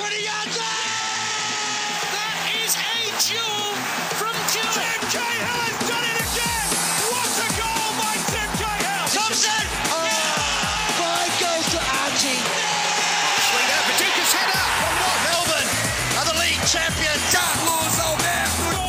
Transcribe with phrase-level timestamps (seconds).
[0.00, 0.88] 20 yards out!
[2.08, 3.76] That is a jewel
[4.16, 4.64] from Tim
[5.12, 6.68] Cahill has done it again!
[7.12, 9.04] What a goal by Tim Cahill!
[9.12, 9.60] Thompson!
[9.92, 10.00] Oh.
[10.96, 12.40] Five goals to Archie.
[13.44, 14.64] Swing out, Paducah's header!
[14.80, 15.20] From what?
[15.28, 15.68] Melbourne
[16.16, 17.20] are the league champions!
[17.36, 18.80] Carlos Alberto!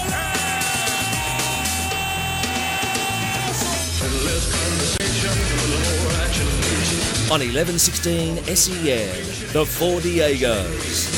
[7.31, 11.09] on 1116 SEN, E the Four Diegos.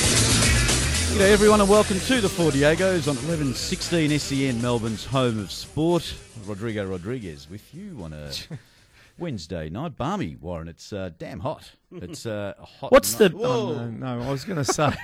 [1.15, 6.15] G'day everyone and welcome to the Four Diegos on 1116 SEN, Melbourne's home of sport.
[6.47, 8.31] Rodrigo Rodriguez with you on a
[9.19, 9.95] Wednesday night.
[9.97, 10.67] Balmy, Warren.
[10.67, 11.73] It's uh, damn hot.
[11.91, 13.31] It's uh, a hot What's the?
[13.35, 14.87] Oh, no, no, I was going to say.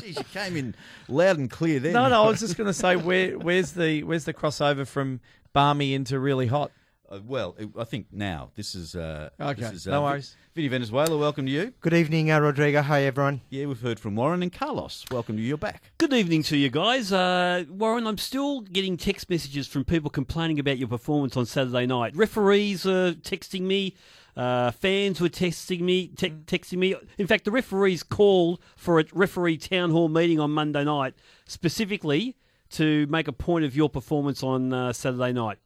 [0.00, 0.76] Jeez, you came in
[1.08, 1.94] loud and clear then.
[1.94, 5.18] no, no, I was just going to say where, where's the where's the crossover from
[5.52, 6.70] balmy into really hot?
[7.10, 8.94] Uh, well, it, I think now this is.
[8.94, 10.36] Uh, Okay, this is, uh, no Vi- worries.
[10.54, 11.72] Vinny Venezuela, welcome to you.
[11.80, 12.82] Good evening, uh, Rodrigo.
[12.82, 13.40] Hi, everyone.
[13.50, 15.04] Yeah, we've heard from Warren and Carlos.
[15.10, 15.48] Welcome to you.
[15.48, 15.90] You're back.
[15.98, 17.12] Good evening to you guys.
[17.12, 21.86] Uh, Warren, I'm still getting text messages from people complaining about your performance on Saturday
[21.86, 22.14] night.
[22.14, 23.96] Referees are texting me.
[24.36, 26.94] Uh, fans were texting me, te- texting me.
[27.18, 31.14] In fact, the referees called for a referee town hall meeting on Monday night,
[31.46, 32.36] specifically
[32.70, 35.58] to make a point of your performance on uh, Saturday night.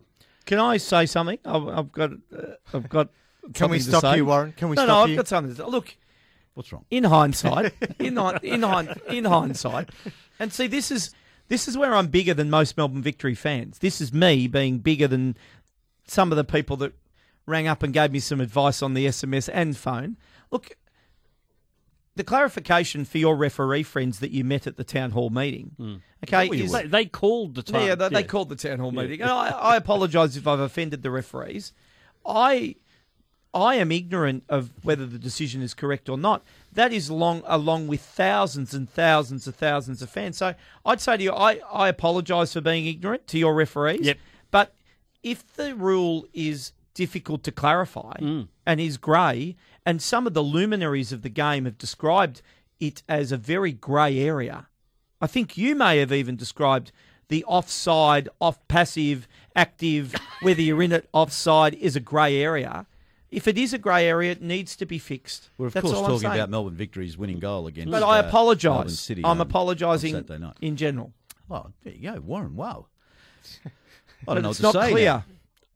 [0.46, 1.38] Can I say something?
[1.44, 2.42] I've, I've got uh,
[2.72, 3.08] I've got.
[3.52, 4.16] Can we stop say.
[4.16, 4.52] you, Warren?
[4.56, 5.54] Can we no, stop no, I've got something.
[5.54, 5.68] To say.
[5.68, 5.96] Look,
[6.54, 6.84] What's wrong?
[6.90, 8.64] in hindsight, in hi- in
[9.08, 9.90] in hindsight,
[10.38, 11.10] and see, this is
[11.48, 13.78] this is where I'm bigger than most Melbourne Victory fans.
[13.78, 15.36] This is me being bigger than
[16.06, 16.94] some of the people that
[17.46, 20.16] rang up and gave me some advice on the SMS and phone.
[20.50, 20.76] Look,
[22.16, 25.94] the clarification for your referee friends that you met at the town hall meeting, hmm.
[26.24, 27.86] okay, is, They, they called the time.
[27.86, 29.20] yeah, they, they called the town hall meeting.
[29.20, 31.72] And I, I apologise if I've offended the referees.
[32.24, 32.76] I
[33.54, 36.42] I am ignorant of whether the decision is correct or not.
[36.72, 40.38] That is long along with thousands and thousands of thousands of fans.
[40.38, 44.00] So I'd say to you, I, I apologise for being ignorant to your referees.
[44.06, 44.18] Yep.
[44.50, 44.74] But
[45.22, 48.42] if the rule is difficult to clarify hmm.
[48.66, 49.54] and is grey,
[49.86, 52.42] and some of the luminaries of the game have described
[52.80, 54.68] it as a very grey area,
[55.20, 56.92] I think you may have even described
[57.28, 62.86] the offside, off passive, active, whether you're in it offside is a grey area.
[63.30, 65.50] If it is a grey area, it needs to be fixed.
[65.58, 67.90] We're of That's course talking about Melbourne Victory's winning goal against.
[67.90, 69.10] But uh, I Melbourne apologise.
[69.10, 70.56] I'm on- apologising on Saturday night.
[70.60, 71.12] in general.
[71.50, 72.54] Oh, there you go, Warren.
[72.54, 72.86] Wow.
[74.28, 75.04] I don't know it's what to not say clear.
[75.06, 75.24] now.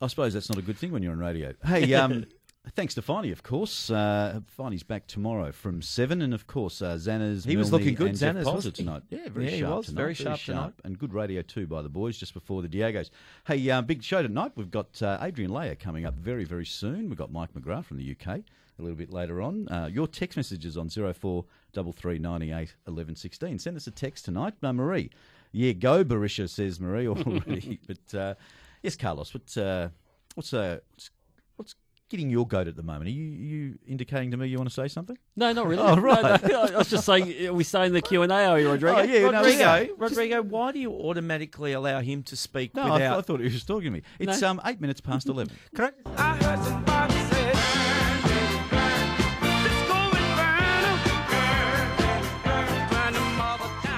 [0.01, 1.53] I suppose that's not a good thing when you're on radio.
[1.65, 2.25] Hey, um,
[2.75, 3.89] thanks to Finey, of course.
[3.89, 6.97] Uh, Finey's back tomorrow from seven, and of course, uh.
[6.97, 8.83] He was Milne looking good, and Jeff Xana's, Potter wasn't he?
[8.83, 9.03] tonight.
[9.09, 9.77] Yeah, very Yeah, he sharp.
[9.77, 10.73] was, tonight, very sharp tonight.
[10.83, 13.09] and good radio too by the boys just before the Diegos.
[13.45, 14.51] Hey, uh, big show tonight.
[14.55, 17.09] We've got uh, Adrian Leijer coming up very, very soon.
[17.09, 19.67] We've got Mike McGrath from the UK a little bit later on.
[19.69, 23.59] Uh, your text messages on zero four double three ninety eight eleven sixteen.
[23.59, 25.09] Send us a text tonight, uh, Marie.
[25.51, 27.79] Yeah, go Berisha says Marie already.
[27.87, 28.35] but uh,
[28.83, 29.33] yes, Carlos.
[29.33, 29.89] What, uh,
[30.35, 31.09] what's uh, what's
[32.09, 33.07] getting your goat at the moment?
[33.07, 35.17] Are you, you indicating to me you want to say something?
[35.35, 35.81] No, not really.
[35.81, 36.43] Oh, right.
[36.47, 38.45] no, I was just saying, are we saying the Q and A?
[38.45, 38.97] Are you, Rodrigo?
[38.97, 39.85] Oh, yeah, no, Rodrigo, yeah.
[39.97, 43.45] Rodrigo, why do you automatically allow him to speak No, I, th- I thought he
[43.45, 44.01] was talking to me.
[44.19, 44.49] It's No.
[44.49, 45.55] um eight minutes past eleven.
[45.75, 45.99] Correct?
[46.17, 47.39] I,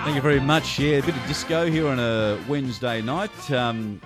[0.04, 0.78] Thank you very much.
[0.78, 3.52] Yeah, a bit of disco here on a Wednesday night.
[3.52, 4.02] Um,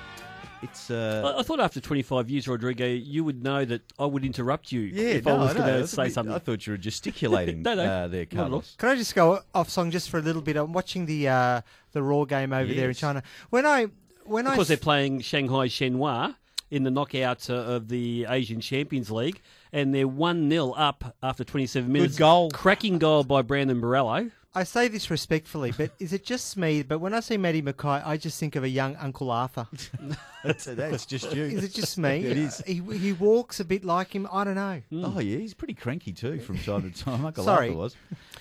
[0.66, 4.26] it's uh, I, I thought after 25 years, Rodrigo, you would know that I would
[4.26, 5.08] interrupt you yeah.
[5.10, 6.36] if no, I was going to say bit- something.
[6.36, 8.50] I thought you were gesticulating No, no, uh, there, not at all.
[8.50, 8.76] Carlos.
[8.78, 10.56] can I just go off song just for a little bit?
[10.58, 11.62] I'm watching the uh,
[11.94, 13.24] the Roar game over there in China.
[13.50, 13.88] When I
[14.24, 16.36] when I Of course, they're playing Shanghai Shenhua
[16.72, 21.44] in the knockout uh, of the Asian Champions League, and they're 1 0 up after
[21.44, 22.18] 27 minutes.
[22.18, 22.50] goal.
[22.52, 24.32] Cracking goal by Brandon Borrello.
[24.58, 26.82] I say this respectfully, but is it just me?
[26.82, 29.68] But when I see Matty McKay, I just think of a young Uncle Arthur.
[30.46, 31.44] That's, that's just you.
[31.44, 32.24] Is it just me?
[32.26, 32.62] It is.
[32.68, 34.28] He he walks a bit like him.
[34.32, 34.82] I don't know.
[34.92, 35.06] Hmm.
[35.06, 37.26] Oh yeah, he's pretty cranky too from time to time.
[37.26, 37.70] Uncle Sorry.
[37.70, 37.96] Arthur was.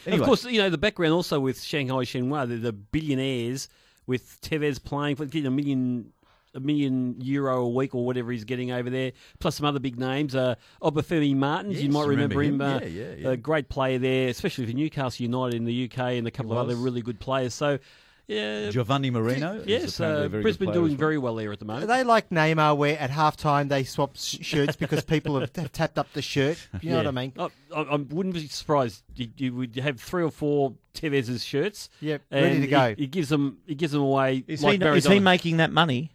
[0.07, 3.69] Anyway, Of course, you know, the background also with Shanghai Shenhua, they're the billionaires
[4.07, 6.13] with Tevez playing for getting a million
[6.55, 9.99] a million euro a week or whatever he's getting over there, plus some other big
[9.99, 10.35] names.
[10.35, 12.83] Uh, Obafemi Martins, you might remember, remember him.
[12.83, 12.83] him.
[12.85, 13.29] uh, Yeah, yeah, yeah.
[13.31, 16.59] A great player there, especially for Newcastle United in the UK and a couple of
[16.59, 17.55] other really good players.
[17.55, 17.79] So,
[18.27, 19.57] yeah, Giovanni Marino.
[19.57, 20.97] is yes, uh, a very good Brisbane doing well.
[20.97, 21.89] very well there at the Are moment.
[21.89, 26.11] they like Neymar, where at halftime they swap shirts because people have t- tapped up
[26.15, 26.57] the shirt?
[26.81, 27.33] You know what I mean?
[27.39, 29.03] I, I, I wouldn't be surprised.
[29.15, 31.91] You, you would have three or four Tevez's shirts.
[32.01, 32.95] Yep, ready to go.
[32.97, 33.59] He, gives them.
[33.67, 34.43] He gives them away.
[34.47, 36.13] is like he, is he making that money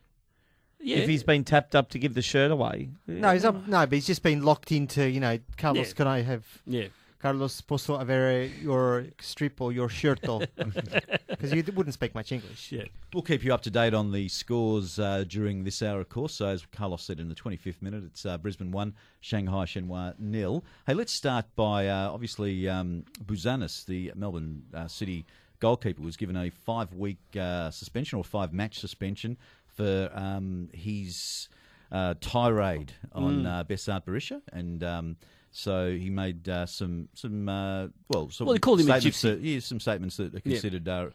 [0.82, 0.98] Yeah.
[0.98, 2.90] if he's been tapped up to give the shirt away?
[3.06, 5.10] No, he's up, no, but he's just been locked into.
[5.10, 5.94] You know, Carlos, Yeah.
[5.94, 6.46] can I have?
[6.66, 6.88] yeah.
[7.22, 10.22] Carlos, posso avere your strip or your shirt?
[10.22, 12.72] Because you wouldn't speak much English.
[12.72, 12.86] Yeah.
[13.14, 16.36] We'll keep you up to date on the scores uh, during this hour, of course.
[16.36, 20.64] So, as Carlos said in the 25th minute, it's uh, Brisbane 1, Shanghai Shenhua nil.
[20.88, 25.26] Hey, let's start by uh, obviously um, Bouzanis, the Melbourne uh, City
[25.60, 29.36] goalkeeper, was given a five week uh, suspension or five match suspension
[29.80, 31.48] for um, his
[31.92, 34.42] uh, tirade on uh, Besart Berisha.
[34.52, 34.84] And.
[34.84, 35.18] Um,
[35.52, 39.18] so he made uh, some some uh, well some Well, they called him a statements
[39.18, 39.22] gypsy.
[39.24, 41.08] that- yeah, some statements that are considered uh,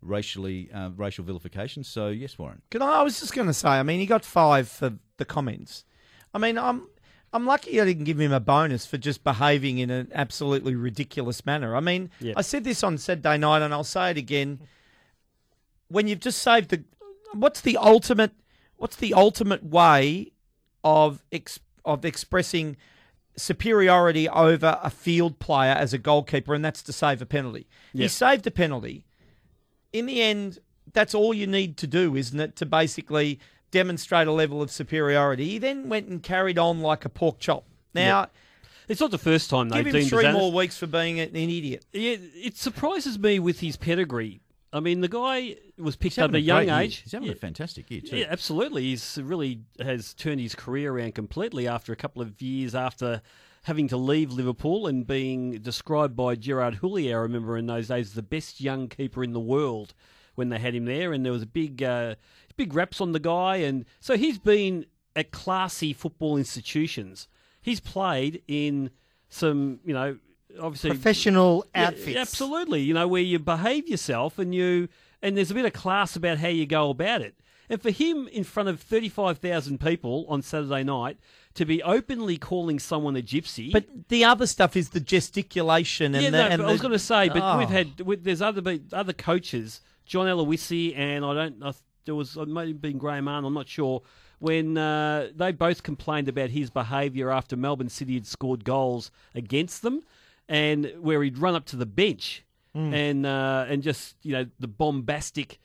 [0.00, 1.84] racially uh, racial vilification.
[1.84, 2.62] So yes, Warren.
[2.70, 5.26] Can I, I was just going to say, I mean, he got five for the
[5.26, 5.84] comments.
[6.32, 6.88] I mean, I'm
[7.34, 11.44] I'm lucky I didn't give him a bonus for just behaving in an absolutely ridiculous
[11.44, 11.76] manner.
[11.76, 12.32] I mean, Yeah.
[12.34, 14.60] I said this on Saturday night, and I'll say it again.
[15.88, 16.82] When you've just saved the,
[17.34, 18.32] what's the ultimate,
[18.76, 20.32] what's the ultimate way
[20.84, 22.76] of ex, of expressing
[23.36, 27.66] superiority over a field player as a goalkeeper, and that's to save a penalty.
[27.94, 29.04] He saved a penalty.
[29.92, 30.58] In the end,
[30.92, 32.56] that's all you need to do, isn't it?
[32.56, 33.38] To basically
[33.70, 35.48] demonstrate a level of superiority.
[35.48, 37.64] He then went and carried on like a pork chop.
[37.94, 38.28] Now,
[38.88, 39.76] It's not the first time though.
[39.76, 41.86] give him Dean three more weeks for being an, an idiot.
[41.92, 44.41] Yeah, it surprises me with his pedigree.
[44.72, 46.78] I mean, the guy was picked up at a young year.
[46.78, 46.96] age.
[46.98, 47.34] He's having yeah.
[47.34, 48.16] a fantastic year too.
[48.16, 48.84] Yeah, absolutely.
[48.84, 53.20] He's really has turned his career around completely after a couple of years after
[53.64, 58.08] having to leave Liverpool and being described by Gerard Houllier, I remember in those days,
[58.08, 59.94] as the best young keeper in the world
[60.34, 61.12] when they had him there.
[61.12, 62.16] And there was a big, uh,
[62.56, 63.56] big raps on the guy.
[63.56, 67.28] And so he's been at classy football institutions.
[67.60, 68.90] He's played in
[69.28, 70.18] some, you know,
[70.60, 72.16] obviously Professional outfits.
[72.16, 72.82] absolutely.
[72.82, 74.88] You know, where you behave yourself and you
[75.22, 77.34] and there's a bit of class about how you go about it.
[77.70, 81.16] And for him in front of 35,000 people on Saturday night
[81.54, 83.72] to be openly calling someone a gypsy.
[83.72, 86.36] But the other stuff is the gesticulation and yeah, the.
[86.38, 87.58] no, and but I was going to say, but Oh.
[87.58, 91.72] we've had we- there's other other coaches, John Aloisi and I don't know,
[92.04, 94.02] there was it might have been Graham Arn, I'm not sure.
[94.38, 99.82] When uh, they both complained about his behaviour after Melbourne City had scored goals against
[99.82, 100.02] them,
[100.52, 102.44] and where he'd run up to the bench
[102.74, 105.58] and uh, and just you know the bombastic,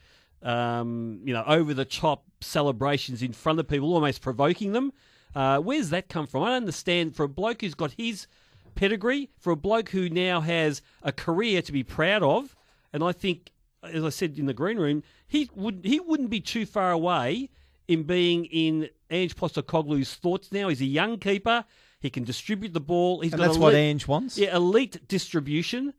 [0.43, 4.91] um, you know over the top celebrations in front of people, almost provoking them.
[5.35, 6.43] Uh, where's that come from?
[6.43, 7.15] I don't understand.
[7.15, 8.27] For a bloke who's got his
[8.75, 12.55] pedigree, for a bloke who now has a career to be proud of,
[12.91, 13.51] and I think,
[13.83, 17.49] as I said in the green room, he would he wouldn't be too far away
[17.87, 20.67] in being in Ange Postecoglou's thoughts now.
[20.67, 21.63] He's a young keeper.
[22.07, 23.21] He can distribute the ball.
[23.21, 24.37] He's and got that's what elite- Ange wants.
[24.37, 25.93] yeah, elite distribution.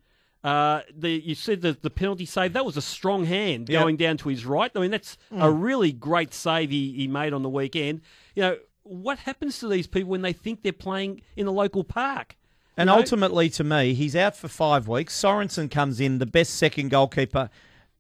[0.45, 3.83] Uh, the you said the the penalty save that was a strong hand Yep.
[3.83, 4.71] going down to his right.
[4.75, 8.03] I mean that's a really great save he, he made on the weekend.
[8.37, 11.83] You know what happens to these people when they think they're playing in a local
[11.85, 12.37] park?
[12.77, 13.01] And You know?
[13.01, 15.21] ultimately, to me, he's out for five weeks.
[15.21, 17.51] Sorensen comes in, the best second goalkeeper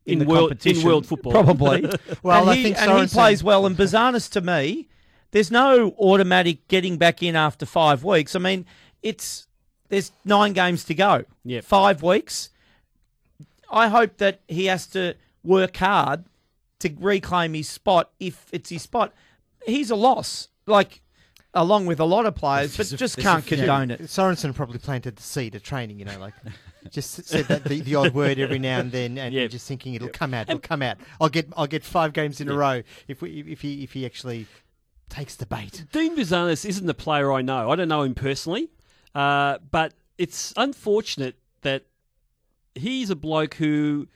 [0.07, 1.33] in, In the world- in world football.
[1.33, 1.81] probably.
[2.23, 3.67] Well, and I he, think and he Sorensen- plays well.
[3.67, 4.89] And Bouzanis, to me,
[5.31, 8.35] there's no automatic getting back in after five weeks.
[8.35, 8.67] I mean,
[9.03, 9.47] it's
[9.89, 11.25] there's nine games to go.
[11.45, 12.51] Yeah, five weeks.
[13.71, 15.15] I hope that he has to
[15.45, 16.25] work hard
[16.81, 19.13] to reclaim his spot if it's his spot.
[19.67, 21.03] He's a loss, like
[21.55, 24.03] along with a lot of players, but just can't condone it.
[24.03, 26.35] Sorensen probably planted the seed of training, you know, like
[26.91, 29.47] just said that the, the odd word every now and then, and Yeah.
[29.49, 30.97] just thinking it'll come out, it'll come out.
[31.21, 34.07] I'll get I'll get five games in a row if we if he if he
[34.07, 34.47] actually
[35.09, 35.85] takes the bait.
[35.93, 37.71] Dean Bouzanis isn't the player I know.
[37.71, 38.69] I don't know him personally,
[39.15, 41.85] uh, but it's unfortunate that
[42.75, 44.09] he's a bloke who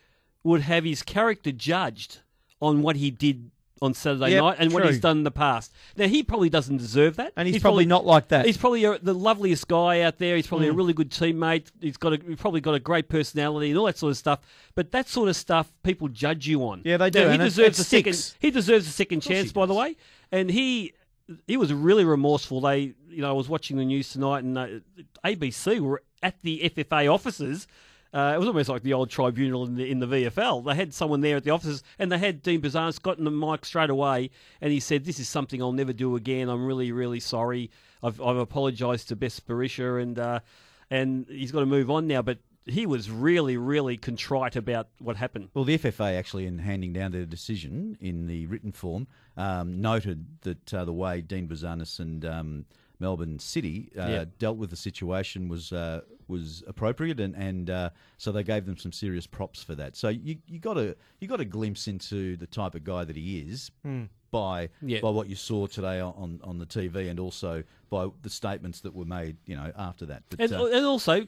[0.45, 2.19] would have his character judged
[2.61, 3.51] on what he did
[3.83, 4.91] on Saturday Yep, night and what true.
[4.91, 5.73] he's done in the past.
[5.97, 8.47] Now he probably doesn't deserve that, And he's, probably, not like that.
[8.47, 10.37] He's probably a, the loveliest guy out there.
[10.37, 10.71] He's probably Mm.
[10.71, 11.67] a really good teammate.
[11.81, 14.41] He's got a, he's probably got a great personality and all that sort of stuff.
[14.75, 16.83] But that sort of stuff, people judge you on.
[16.85, 18.35] Yeah, they do, Now, he deserves a second.
[18.39, 19.97] He deserves a second chance, by the way.
[20.31, 20.95] And he
[21.47, 22.61] he was really remorseful.
[22.61, 24.67] They, you know, I was watching the news tonight, and uh,
[25.25, 27.67] ABC were at the FFA offices.
[28.13, 30.65] Uh, it was almost like the old tribunal in the in the VFL.
[30.65, 33.31] They had someone there at the offices, and they had Dean Bouzanis got in the
[33.31, 36.49] mic straight away, and he said, "This is something I'll never do again.
[36.49, 37.71] I'm really, really sorry.
[38.03, 40.41] I've I've apologised to Bess Berisha, and uh,
[40.91, 45.17] and he's got to move on now." But he was really, really contrite about what
[45.17, 45.49] happened.
[45.55, 50.27] Well, the FFA actually, in handing down their decision in the written form, um, noted
[50.43, 52.67] that uh, the way Dean Bouzanis and um,
[53.03, 54.25] Melbourne City uh, Yeah.
[54.39, 58.79] dealt with the situation was uh, was appropriate, and and uh, so they gave them
[58.79, 59.97] some serious props for that.
[59.97, 63.17] So you you got a you got a glimpse into the type of guy that
[63.17, 63.71] he is.
[64.31, 65.01] By Yeah.
[65.03, 68.95] by what you saw today on, on the TV, and also by the statements that
[68.95, 70.23] were made, you know, after that.
[70.31, 71.27] But And, uh, and also,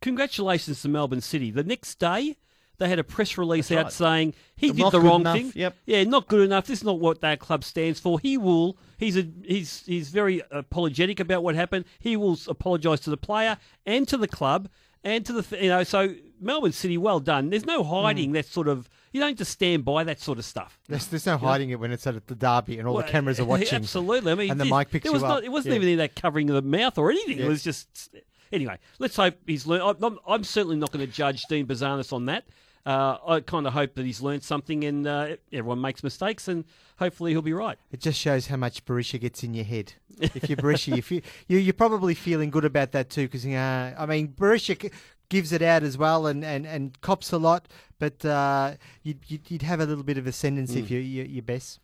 [0.00, 1.50] congratulations to Melbourne City.
[1.50, 2.36] The next day,
[2.80, 3.92] they had a press release out right.
[3.92, 5.52] saying he did the wrong enough, thing.
[5.54, 5.76] yep.
[5.84, 6.66] Yeah, not good enough.
[6.66, 8.18] This is not what that club stands for.
[8.18, 8.78] He will.
[8.96, 9.28] He's a.
[9.44, 11.84] He's he's very apologetic about what happened.
[12.00, 14.70] He will apologise to the player and to the club
[15.04, 15.62] and to the.
[15.62, 17.50] You know, so Melbourne City, well done.
[17.50, 18.34] There's no hiding hmm.
[18.34, 18.88] that sort of.
[19.12, 20.78] You don't just stand by that sort of stuff.
[20.88, 23.40] There's, there's no hiding it when it's at the derby and all Well, the cameras
[23.40, 23.74] are watching.
[23.74, 24.32] Absolutely.
[24.32, 25.44] I mean, and the this- mic picks was you not, up.
[25.44, 25.82] It wasn't Yeah.
[25.82, 27.38] even of that covering of the mouth or anything.
[27.38, 27.44] Yeah.
[27.44, 28.10] It was just.
[28.52, 30.02] Anyway, let's hope he's learned.
[30.02, 32.44] I'm, I'm certainly not going to judge Dean Bouzanis on that.
[32.86, 36.64] Uh, I kind of hope that he's learned something and uh, everyone makes mistakes and
[36.98, 37.76] hopefully he'll be right.
[37.92, 39.92] It just shows how much Berisha gets in your head.
[40.18, 43.94] If you're Berisha, you feel, you, you're probably feeling good about that too, because uh,
[43.98, 44.90] I mean Berisha c-
[45.28, 47.68] gives it out as well and, and, and cops a lot,
[47.98, 48.72] but uh,
[49.02, 50.84] you'd, you'd you'd have a little bit of ascendancy Mm.
[50.84, 51.80] if you you you're best.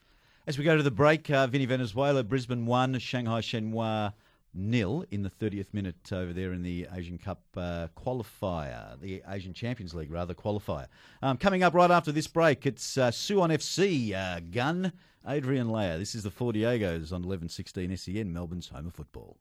[0.47, 4.12] As we go to the break, uh, Vinny Venezuela, Brisbane 1, Shanghai Shenhua
[4.57, 9.53] nil in the 30th minute over there in the Asian Cup uh, qualifier, the Asian
[9.53, 10.87] Champions League, rather, qualifier.
[11.23, 14.93] Um, coming up right after this break, it's uh, Suwon FC, uh, Gun,
[15.27, 15.99] Adrian Leijer.
[15.99, 19.37] This is the Four Diegos on 1116 SEN, Melbourne's home of football.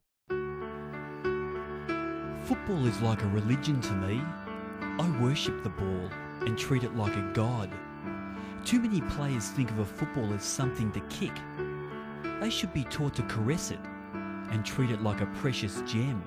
[2.46, 4.22] Football is like a religion to me.
[4.82, 6.10] I worship the ball
[6.42, 7.72] and treat it like a god.
[8.64, 11.34] Too many players think of a football as something to kick.
[12.42, 13.80] They should be taught to caress it
[14.52, 16.24] and treat it like a precious gem.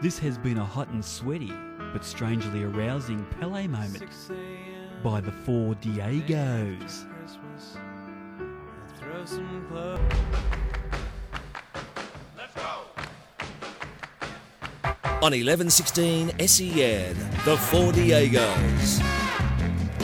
[0.00, 1.52] This has been a hot and sweaty,
[1.92, 4.10] but strangely arousing Pele moment
[5.02, 7.06] by the four Diegos.
[15.22, 19.21] On 1116 SEN, the Four Diegos.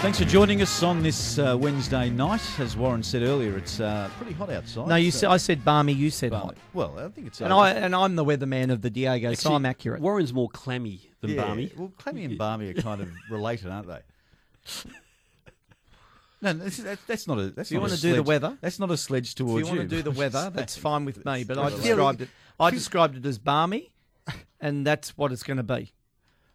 [0.00, 2.40] Thanks for joining us on this uh, Wednesday night.
[2.60, 4.86] As Warren said earlier, it's uh, pretty hot outside.
[4.88, 5.92] No, you so- said I said balmy.
[5.92, 6.46] You said Balmy.
[6.46, 6.56] hot.
[6.72, 7.40] Well, I think it's.
[7.40, 10.00] And I and I'm the weatherman of the Diego, so Actually, I'm accurate.
[10.00, 11.72] Warren's more clammy than yeah, balmy.
[11.76, 14.00] Well, clammy and balmy are kind of related, aren't they?
[16.40, 16.76] No, that's,
[17.08, 17.50] that's not a.
[17.50, 19.76] That's If you not a wanna do the weather- that's not a sledge towards you
[19.76, 21.42] want to do the weather, that's fine with me.
[21.42, 22.28] But I described it.
[22.60, 23.90] I described it as balmy,
[24.60, 25.92] and that's what it's going to be.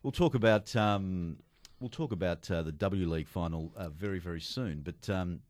[0.01, 1.35] We'll talk about um,
[1.83, 4.81] we'll talk about uh, the W League final uh, very very soon.
[4.81, 5.41] But um,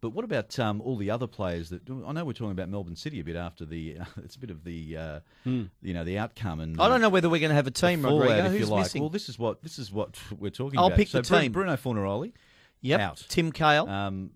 [0.00, 2.96] but what about um, all the other players that I know we're talking about Melbourne
[2.96, 6.60] City a bit after the it's a bit of the uh, you know the outcome
[6.60, 6.80] and Hmm.
[6.80, 8.46] I don't know whether we're going to have a team, Rodrigo.
[8.46, 8.84] if you Who's like.
[8.84, 9.02] missing?
[9.02, 10.92] Well, this is what this is what we're talking about.
[10.92, 11.52] I'll pick so the team.
[11.52, 12.32] Bruno Fornaroli
[12.80, 13.24] yep, out.
[13.28, 13.88] Tim Cahill.
[13.88, 14.30] Um,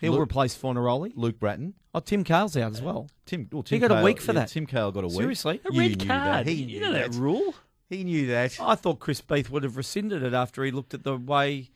[0.00, 1.12] He'll Luke- replace Fornaroli.
[1.14, 1.74] Luke Brattan.
[1.94, 3.08] Oh, Tim Cahill's out as well.
[3.24, 4.48] Tim, well, He Tim got a week for yeah, that.
[4.48, 5.16] Tim Cahill got a week.
[5.18, 5.60] Seriously?
[5.64, 6.46] A You red knew card.
[6.48, 7.18] He you knew know that, that.
[7.20, 7.54] rule.
[7.92, 8.58] He knew that.
[8.60, 11.68] I thought Chris Beath would have rescinded it after he looked at the way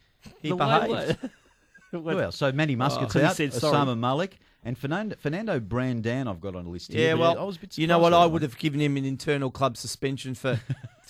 [0.43, 1.19] he The way- behaved.
[1.93, 3.75] Well, so Manny Muscat's Oh, he out, said sorry.
[3.75, 7.09] Osama Malik, and Fernando, Fernando Brandan I've got on a list here.
[7.09, 8.11] Yeah, but well, I was a bit you know surprised what?
[8.11, 8.51] by I that would one.
[8.51, 10.61] have given him an internal club suspension for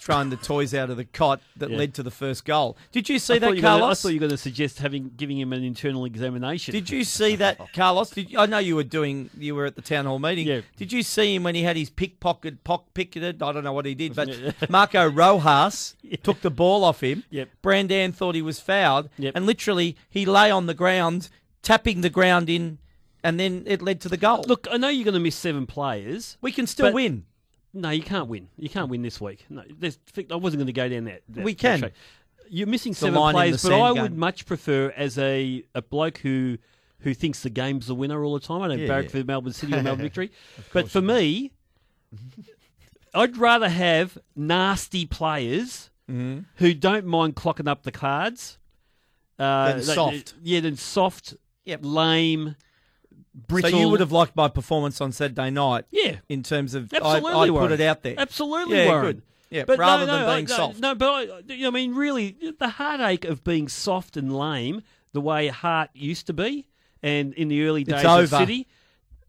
[0.07, 1.77] throwing the toys out of the cot that Yeah.
[1.79, 2.77] led to the first goal.
[2.93, 4.03] Did you see I that, were gonna- I Carlos?
[4.03, 6.71] thought you were going to suggest having giving him an internal examination.
[6.73, 8.11] Did you see that, Carlos?
[8.11, 9.31] Did you, I know you were doing?
[9.37, 10.47] You were at the town hall meeting.
[10.47, 10.61] Yeah.
[10.77, 13.43] Did you see him when he had his pickpocket, pock picketed?
[13.43, 14.31] I don't know what he did, but
[14.71, 17.25] Marco Rojas took the ball off him.
[17.31, 17.49] Yep.
[17.61, 19.33] Brandan thought he was fouled, Yep.
[19.35, 21.29] and literally he lay on the ground,
[21.63, 22.79] tapping the ground in,
[23.25, 24.45] and then it led to the goal.
[24.47, 26.37] Look, I know you're going to miss seven players.
[26.41, 27.25] we can still win.
[27.77, 28.49] No, you can't win.
[28.57, 29.45] You can't win this week.
[29.51, 29.99] No, there's,
[30.31, 31.23] I wasn't going to go down that.
[31.29, 31.79] that We can.
[31.81, 31.93] track.
[32.49, 36.59] You're missing seven players, but I would much prefer as a, a bloke who
[37.01, 38.63] who thinks the game's the winner all the time.
[38.63, 39.21] I don't Yeah, barrack yeah.
[39.21, 40.31] for Melbourne City or Melbourne Victory,
[40.73, 41.53] but for me,
[43.15, 46.43] I'd rather have nasty players Mm-hmm.
[46.59, 48.59] who don't mind clocking up the cards
[49.41, 50.35] uh, Than soft.
[50.41, 51.81] Yeah, than soft, Yep.
[51.83, 52.55] lame,
[53.37, 53.71] brittle.
[53.71, 55.85] So you would have liked my performance on Saturday night.
[55.91, 56.17] Yeah.
[56.29, 58.15] In terms of, Absolutely, I, I put it out there.
[58.19, 59.07] Absolutely, Yeah, Warren.
[59.07, 59.23] good.
[59.51, 60.81] Yeah, but rather no, than no, being I- soft.
[60.81, 61.07] No, but
[61.51, 66.27] I, I mean, really, the heartache of being soft and lame, the way Heart used
[66.27, 66.67] to be,
[67.03, 68.23] and in the early days over.
[68.23, 68.67] of City,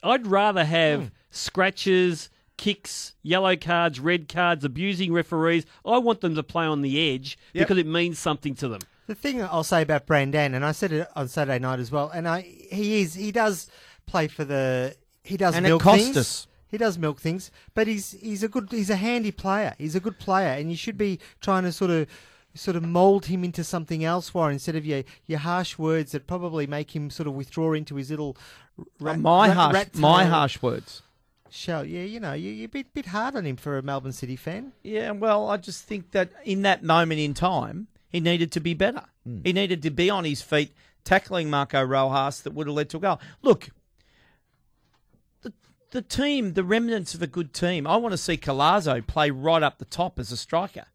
[0.01, 1.07] I'd rather have hmm.
[1.29, 5.65] scratches, kicks, yellow cards, red cards, abusing referees.
[5.85, 7.67] I want them to play on the edge Yep.
[7.67, 8.81] because it means something to them.
[9.05, 12.09] The thing I'll say about Brandan, and I said it on Saturday night as well,
[12.09, 13.67] and I he is he does
[14.07, 16.17] play for the he does And it milk cost things.
[16.17, 16.47] us.
[16.69, 19.73] He does milk things, but he's he's a good he's a handy player.
[19.77, 22.07] He's a good player, and you should be trying to sort of
[22.55, 26.27] sort of mold him into something else, Warren, instead of your your harsh words that
[26.27, 28.35] probably make him sort of withdraw into his little
[28.79, 31.03] uh, rat, my rat- harsh, rat my harsh words.
[31.49, 31.85] shell.
[31.85, 34.35] Yeah, you know, you, you're a bit bit hard on him for a Melbourne City
[34.35, 34.73] fan.
[34.83, 38.73] Yeah, well, I just think that in that moment in time, he needed to be
[38.73, 39.03] better.
[39.23, 39.39] Hmm.
[39.45, 40.73] He needed to be on his feet,
[41.05, 43.21] tackling Marco Rojas that would have led to a goal.
[43.41, 43.69] Look,
[45.41, 45.53] the,
[45.91, 47.87] the team, the remnants of a good team.
[47.87, 50.85] I want to see Colazo play right up the top as a striker.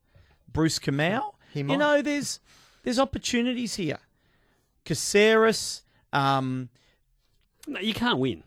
[0.53, 1.35] Bruce Kamau.
[1.55, 2.41] You know, there's
[2.83, 3.99] there's opportunities here.
[4.85, 5.83] Caceres,
[6.13, 6.69] um,
[7.67, 8.43] No, you can't win.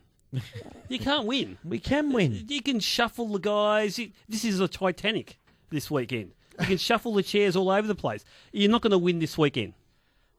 [0.88, 1.58] You can't win.
[1.64, 2.44] we can win.
[2.48, 3.98] You can shuffle the guys.
[4.28, 5.38] This is a Titanic
[5.70, 6.32] this weekend.
[6.60, 8.24] You can shuffle the chairs all over the place.
[8.52, 9.74] You're not going to win this weekend.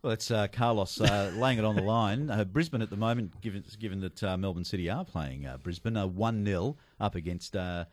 [0.07, 2.29] Well, it's uh, Carlos uh, laying it on the line.
[2.29, 5.97] Uh, Brisbane at the moment, given given that uh, Melbourne City are playing uh, Brisbane,
[5.97, 7.83] uh, one 0 up against uh,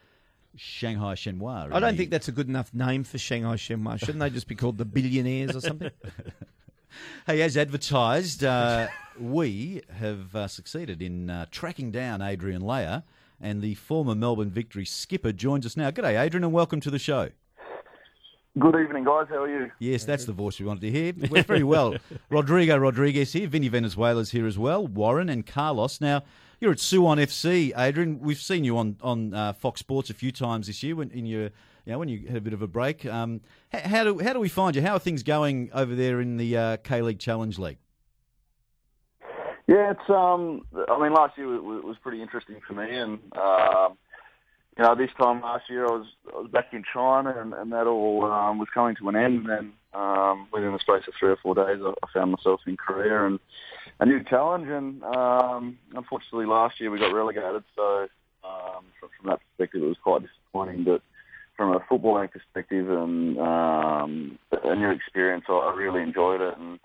[0.55, 1.73] Shanghai Shenhua.
[1.73, 3.99] I don't think that's a good enough name for Shanghai Shenhua.
[3.99, 5.91] Shouldn't they just be called the Billionaires or something?
[7.27, 8.87] Hey, as advertised, uh,
[9.19, 13.03] we have uh, succeeded in uh, tracking down Adrian Leijer,
[13.41, 15.91] and the former Melbourne Victory skipper joins us now.
[15.91, 17.31] G'day, Adrian, and welcome to the show.
[18.57, 19.27] Good evening, guys.
[19.29, 19.73] How are you?
[19.81, 21.13] Yes, that's the voice we wanted to hear.
[21.29, 21.97] We're very well.
[22.31, 26.01] Rodrigo Rodriguez here, Vinny Venezuela's here as well, Warren and Carlos.
[26.01, 26.23] Now,
[26.61, 28.21] you're at Suwon FC, Adrian.
[28.21, 31.27] We've seen you on on uh, Fox Sports a few times this year when in
[31.27, 31.51] your
[31.85, 33.05] you know, when you had a bit of a break.
[33.05, 33.41] Um,
[33.73, 34.83] h- how do how do we find you?
[34.83, 37.79] How are things going over there in the uh, K League Challenge League?
[39.67, 40.63] Yeah, it's um.
[40.89, 43.99] I mean, last year was, was pretty interesting for me, and um,
[44.77, 47.73] you know, this time last year I was I was back in China, and, and
[47.73, 49.47] that all um, was coming to an end.
[49.49, 52.77] And um, within the space of three or four days, I, I found myself in
[52.77, 53.39] Korea and
[54.01, 54.67] a new challenge.
[54.69, 58.09] And um, unfortunately, last year we got relegated, so
[58.45, 60.83] um, from, from that perspective, it was quite disappointing.
[60.83, 61.03] But
[61.57, 66.59] from a footballing perspective and um, a new experience, I, I really enjoyed it.
[66.59, 66.81] And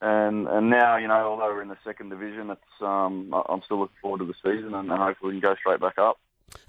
[0.00, 3.80] and and now you know, although we're in the second division, it's um, I'm still
[3.80, 6.20] looking forward to the season, and, and hopefully we can go straight back up.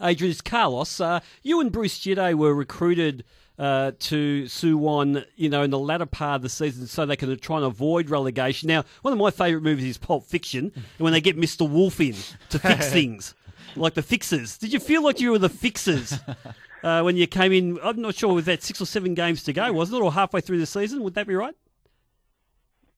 [0.01, 0.99] Adrian, it's Carlos.
[0.99, 3.23] Uh, you and Bruce Djite were recruited
[3.59, 7.37] uh, to Suwon, you know, in the latter part of the season so they can
[7.39, 8.67] try and avoid relegation.
[8.67, 11.69] Now, one of my favourite movies is Pulp Fiction, and when they get Mr.
[11.69, 12.15] Wolf in
[12.49, 13.35] to fix things,
[13.75, 14.57] like the fixers.
[14.57, 16.17] Did you feel like you were the fixers
[16.83, 17.79] uh, when you came in?
[17.83, 20.39] I'm not sure, was that six or seven games to go, wasn't it, or halfway
[20.39, 21.03] through the season?
[21.03, 21.55] Would that be right?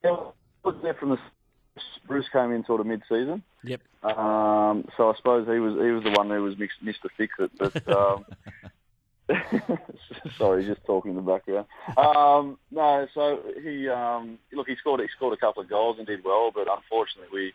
[0.04, 1.18] Yeah, I was there from the
[2.08, 3.44] Bruce came in sort of mid-season.
[3.64, 3.82] Yep.
[4.04, 7.10] Um, so I suppose he was he was the one who was mixed, Mr.
[7.16, 7.52] Fix It.
[7.58, 8.26] But um,
[10.38, 11.68] sorry, just talking in the background.
[11.98, 16.08] Um, no, so he um, look he scored he scored a couple of goals and
[16.08, 17.54] did well, but unfortunately we.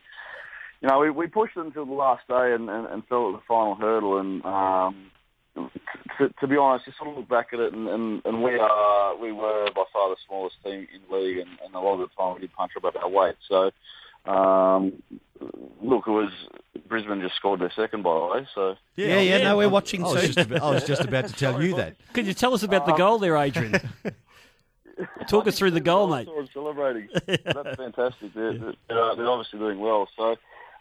[0.82, 3.36] You know, we, we pushed them until the last day and, and, and fell at
[3.36, 4.18] the final hurdle.
[4.18, 5.10] And um,
[6.18, 8.58] to, to be honest, just sort of look back at it, and, and, and we
[8.58, 12.00] are we were by far the smallest team in the league, and, and a lot
[12.00, 13.36] of the time we did punch above our weight.
[13.48, 13.70] So,
[14.26, 15.02] um,
[15.82, 16.30] look, it was
[16.88, 18.48] Brisbane just scored their second, by the way.
[18.54, 20.26] So Yeah, yeah, no, we're watching I was, too.
[20.28, 21.96] just about, I was just about to tell you that.
[22.12, 23.74] Could you tell us about the goal there, Adrian?
[25.28, 26.26] Talk us through the goal, mate.
[26.28, 27.08] I was celebrating.
[27.26, 28.32] That's fantastic.
[28.34, 30.08] They're, they're, they're obviously doing well.
[30.16, 30.36] So,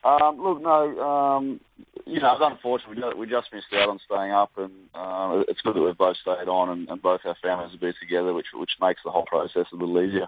[0.05, 1.59] um, look, no, um,
[2.05, 2.89] you know, it's unfortunate.
[2.89, 5.97] We just, we just missed out on staying up, and uh, it's good that we've
[5.97, 9.11] both stayed on, and, and both our families have been together, which which makes the
[9.11, 10.27] whole process a little easier.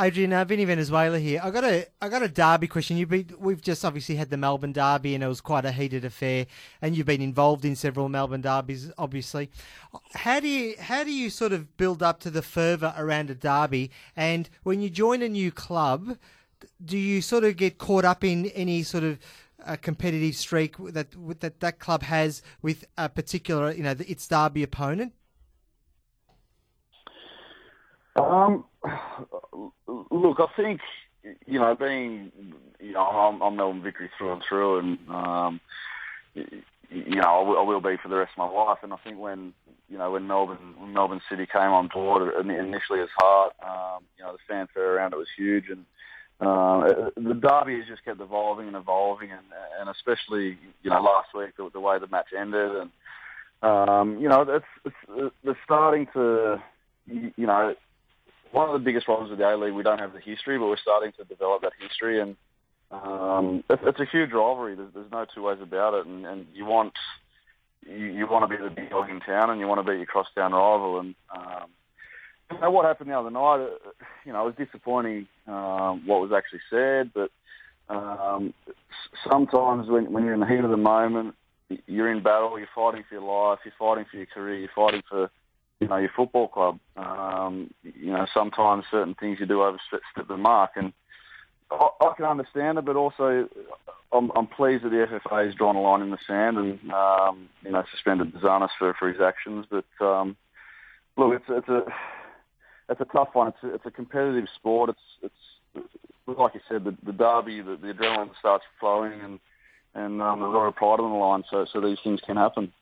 [0.00, 1.40] Adrian, Vinny Venezuela here.
[1.42, 2.96] I got a I got a derby question.
[2.96, 6.04] You've been, we've just obviously had the Melbourne derby, and it was quite a heated
[6.04, 6.46] affair.
[6.80, 9.50] And you've been involved in several Melbourne derbies, obviously.
[10.14, 13.34] How do you how do you sort of build up to the fervour around a
[13.34, 13.90] derby?
[14.14, 16.16] And when you join a new club,
[16.84, 19.18] do you sort of get caught up in any sort of
[19.66, 21.08] uh, competitive streak that
[21.40, 25.12] that that club has with a particular you know its derby opponent?
[28.18, 28.64] Um,
[30.10, 30.80] look, I think
[31.46, 32.32] you know, being
[32.80, 35.60] you know, I'm, I'm Melbourne Victory through and through, and um,
[36.34, 38.78] you know, I will, be for the rest of my life.
[38.82, 39.52] And I think when
[39.88, 44.24] you know when Melbourne when Melbourne City came on board, initially as Heart, um, you
[44.24, 45.84] know, the fanfare around it was huge, and
[46.40, 49.46] uh, the derby has just kept evolving and evolving, and
[49.80, 52.90] and especially you know last week the, the way the match ended, and
[53.62, 56.62] um, you know it's, it's they're starting to
[57.06, 57.74] you know
[58.52, 60.66] one of the biggest problems with the A League, we don't have the history, but
[60.66, 62.36] we're starting to develop that history, and
[62.90, 64.74] um, it's, it's a huge rivalry.
[64.74, 66.94] There's, there's no two ways about it, and, and you want
[67.86, 69.98] you, you want to be the big dog in town, and you want to beat
[69.98, 71.00] your crosstown rival.
[71.00, 71.68] And um,
[72.50, 73.60] you know what happened the other night?
[73.60, 73.90] uh,
[74.24, 77.30] You know, it was disappointing um, what was actually said, but
[77.88, 78.54] um,
[79.30, 81.34] sometimes when, when you're in the heat of the moment,
[81.86, 82.58] you're in battle.
[82.58, 83.60] You're fighting for your life.
[83.64, 84.56] You're fighting for your career.
[84.56, 85.30] You're fighting for
[85.80, 86.78] you know, your football club.
[86.96, 90.92] Um, you know, sometimes certain things you do overstep the mark, and
[91.70, 93.48] I, I can understand it, but also
[94.12, 97.48] I'm, I'm pleased that the FFA has drawn a line in the sand and um,
[97.62, 99.66] you know suspended Zanis for, for his actions.
[99.70, 100.36] But um,
[101.16, 101.82] look, it's it's a
[102.88, 103.48] it's a tough one.
[103.48, 104.90] It's a, it's a competitive sport.
[104.90, 105.32] It's
[105.76, 105.86] it's
[106.26, 109.38] like you said, the, the derby, the, the adrenaline starts flowing, and
[109.94, 112.36] and um, there's a lot of pride on the line, so so these things can
[112.36, 112.72] happen.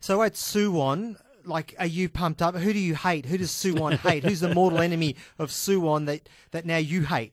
[0.00, 2.54] So at Suwon, like, are you pumped up?
[2.54, 3.26] Who do you hate?
[3.26, 4.24] Who does Suwon hate?
[4.24, 7.32] Who's the mortal enemy of Suwon that, that now you hate?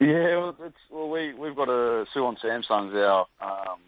[0.00, 3.78] Yeah, well, it's, well we we've got a Suwon Samsung's our um,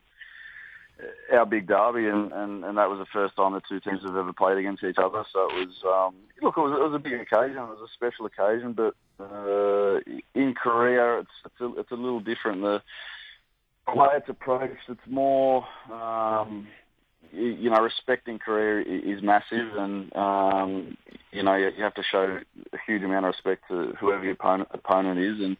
[1.32, 4.16] our big derby, and, and, and that was the first time the two teams have
[4.16, 5.24] ever played against each other.
[5.32, 7.58] So it was um, look, it was, it was a big occasion.
[7.58, 10.00] It was a special occasion, but uh,
[10.34, 12.62] in Korea, it's it's a, it's a little different.
[12.62, 12.82] The
[13.94, 15.66] way it's approached, it's more.
[15.92, 16.68] Um,
[17.34, 18.38] you, know, respecting
[18.80, 20.96] i- is massive, and um,
[21.32, 22.40] you know you, you have to show
[22.72, 25.56] a huge amount of respect to whoever your opponent, opponent is, and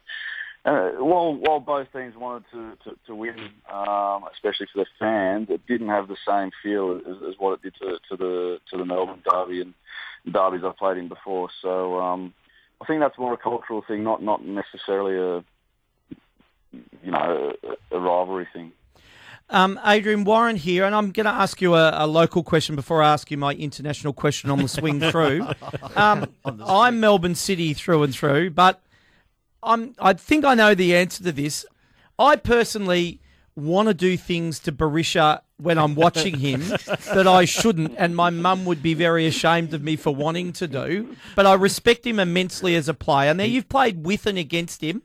[0.64, 3.38] uh, while while both teams wanted to to, to win,
[3.72, 7.62] um, especially for the fans, it didn't have the same feel as, as what it
[7.62, 9.74] did to, to the to the Melbourne derby and
[10.32, 11.50] derbies I've played in before.
[11.60, 12.32] So um,
[12.80, 15.44] I think that's more a cultural thing, not not necessarily a
[17.02, 17.52] you know
[17.90, 18.72] a, a rivalry thing.
[19.50, 23.02] Um, Adrian Warren here, and I'm going to ask you a, a local question before
[23.02, 25.46] I ask you my international question on the swing through.
[25.94, 28.80] Um, I'm Melbourne City through and through, but
[29.62, 31.66] I'm, I think I know the answer to this.
[32.18, 33.20] I personally
[33.54, 36.61] want to do things to Berisha when I'm watching him
[37.14, 40.66] that I shouldn't, and my mum would be very ashamed of me for wanting to
[40.66, 41.16] do.
[41.37, 43.33] But I respect him immensely as a player.
[43.35, 45.02] Now, you've played with and against him.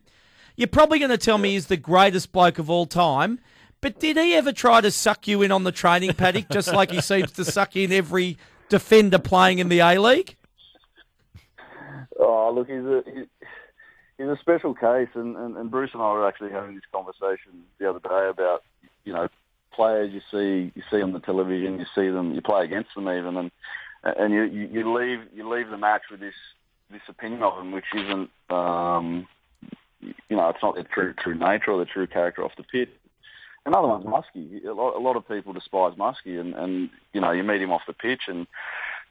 [0.55, 3.39] You're probably going to tell me he's the greatest bloke of all time.
[3.81, 6.91] But did he ever try to suck you in on the training paddock, just like
[6.91, 8.37] he seems to suck in every
[8.67, 10.35] defender playing in the A League?
[12.19, 13.23] Oh, look, he's a he,
[14.17, 17.63] he's a special case, and, and, and Bruce and I were actually having this conversation
[17.77, 18.63] the other day about
[19.05, 19.29] you know
[19.71, 23.07] players you see you see on the television, you see them, you play against them
[23.07, 23.51] even, and
[24.03, 26.35] and you you, leave you leave the match with this
[26.91, 29.27] this opinion of them, which isn't um,
[30.01, 32.89] you know it's not their true true nature or their true character off the pitch.
[33.65, 34.65] Another one's Muskie.
[34.65, 37.71] A lot, a lot of people despise Muskie, and, and you know you meet him
[37.71, 38.47] off the pitch, and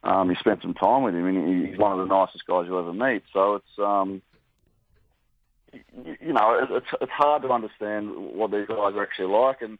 [0.02, 2.64] um, you spend some time with him, and he- he's one of the nicest guys
[2.66, 3.22] you'll ever meet.
[3.32, 4.22] So it's um,
[5.72, 9.78] you, you know it's it's hard to understand what these guys are actually like, and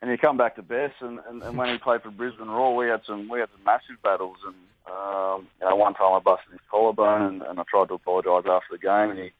[0.00, 2.74] and you come back to Bess, and, and, and when he played for Brisbane Roar,
[2.76, 4.54] we had some we had some massive battles, and
[4.90, 8.48] um, you know one time I busted his collarbone, and, and I tried to apologise
[8.48, 9.32] after the game, and he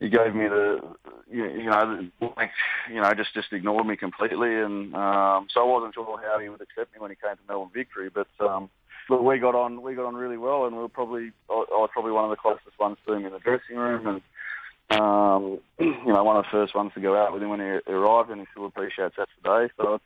[0.00, 0.80] he gave me the
[1.30, 2.50] you, know like,
[2.90, 6.48] you know just just ignored me completely, and um, so I wasn't sure how he
[6.48, 8.28] would accept me when he came to Melbourne Victory, but.
[8.40, 8.70] Um,
[9.10, 9.80] Look, we got on.
[9.80, 11.32] We got on really well, and we were probably.
[11.48, 14.06] I I was probably one of the closest ones to him in the dressing room,
[14.06, 14.20] and
[14.90, 17.92] um, you know, one of the first ones to go out with him when he
[17.92, 19.72] arrived, and he still appreciates that today.
[19.76, 20.04] So it's,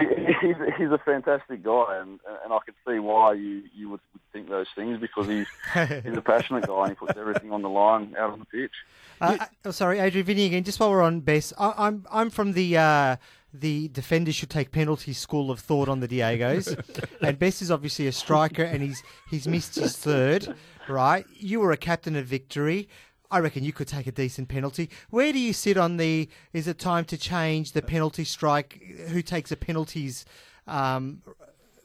[0.00, 4.00] he's, he's a fantastic guy, and and I can see why you you would
[4.32, 5.46] think those things because he's
[6.02, 8.72] he's a passionate guy and he puts everything on the line out on the pitch.
[9.20, 10.64] Uh, uh, oh, sorry, Adrian Vinny again.
[10.64, 13.16] Just while we're on Bess, I, I'm I'm from the uh,
[13.52, 16.76] the defenders should take penalties school of thought on the Diegos,
[17.20, 20.56] and Bess is obviously a striker, and he's he's missed his third.
[20.88, 22.88] Right, you were a captain of victory.
[23.30, 24.90] I reckon you could take a decent penalty.
[25.10, 26.28] Where do you sit on the?
[26.52, 28.80] Is it time to change the penalty strike?
[29.08, 30.24] Who takes a penalties
[30.66, 31.22] um,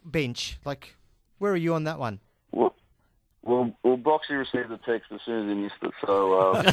[0.05, 0.59] bench?
[0.65, 0.95] Like,
[1.37, 2.19] where are you on that one?
[2.51, 2.75] Well,
[3.41, 6.63] well, well, Broxy received the text as soon as he missed it, so uh,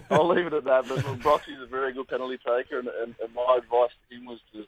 [0.10, 0.86] I'll leave it at that.
[0.86, 4.26] But look, Broxy's a very good penalty taker, and, and, and my advice to him
[4.26, 4.64] was to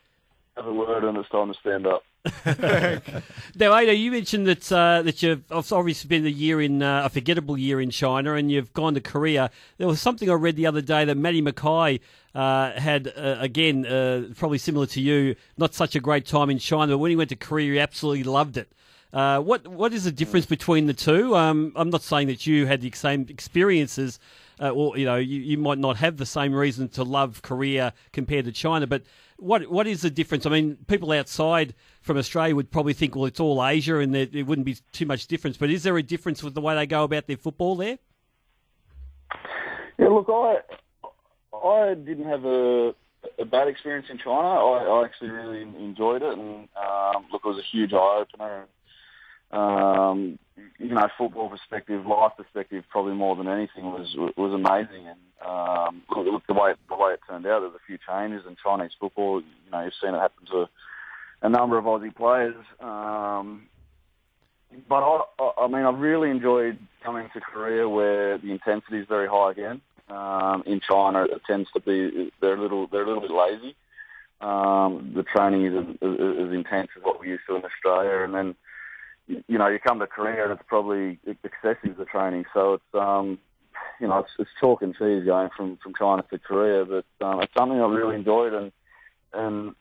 [0.60, 2.02] have a word, and it's time to stand up.
[3.56, 7.08] Now, Ada, you mentioned that uh, that you've obviously spent a year in uh, a
[7.08, 9.50] forgettable year in China, and you've gone to Korea.
[9.78, 12.00] There was something I read the other day that Matty McKay
[12.34, 16.58] uh, had uh, again, uh, probably similar to you, not such a great time in
[16.58, 18.70] China, but when he went to Korea, he absolutely loved it.
[19.12, 21.36] Uh, what what is the difference between the two?
[21.36, 24.20] Um, I'm not saying that you had the same experiences,
[24.60, 27.92] uh, or you know, you, you might not have the same reason to love Korea
[28.12, 29.02] compared to China, but
[29.40, 30.46] what what is the difference?
[30.46, 34.26] I mean, people outside from Australia would probably think, well, it's all Asia, and there,
[34.26, 35.56] there wouldn't be too much difference.
[35.56, 37.98] But is there a difference with the way they go about their football there?
[39.98, 40.58] Yeah, look, I
[41.56, 42.94] I didn't have a,
[43.38, 44.48] a bad experience in China.
[44.48, 48.66] I, I actually really enjoyed it, and um, look, it was a huge eye opener.
[49.52, 50.38] Um,
[50.78, 55.06] you know, football perspective, life perspective, probably more than anything was was amazing.
[55.06, 58.56] And um, look, the way the way it turned out, there's a few changes in
[58.62, 59.40] Chinese football.
[59.40, 60.68] You know, you've seen it happen to
[61.42, 62.56] a number of Aussie players.
[62.80, 63.66] Um,
[64.88, 69.06] but I, I, I mean, I've really enjoyed coming to Korea where the intensity is
[69.08, 69.80] very high again.
[70.08, 73.76] Um, in China, it tends to be they're a little they're a little bit lazy.
[74.40, 78.34] Um, the training isn't as, as intense as what we used to in Australia, and
[78.34, 78.54] then
[79.46, 82.44] you know you come to Korea and it's probably excessive the training.
[82.52, 83.38] So it's um,
[84.00, 87.40] you know it's, it's chalk and cheese going from from China to Korea, but um,
[87.42, 88.72] it's something I've really enjoyed and
[89.32, 89.74] and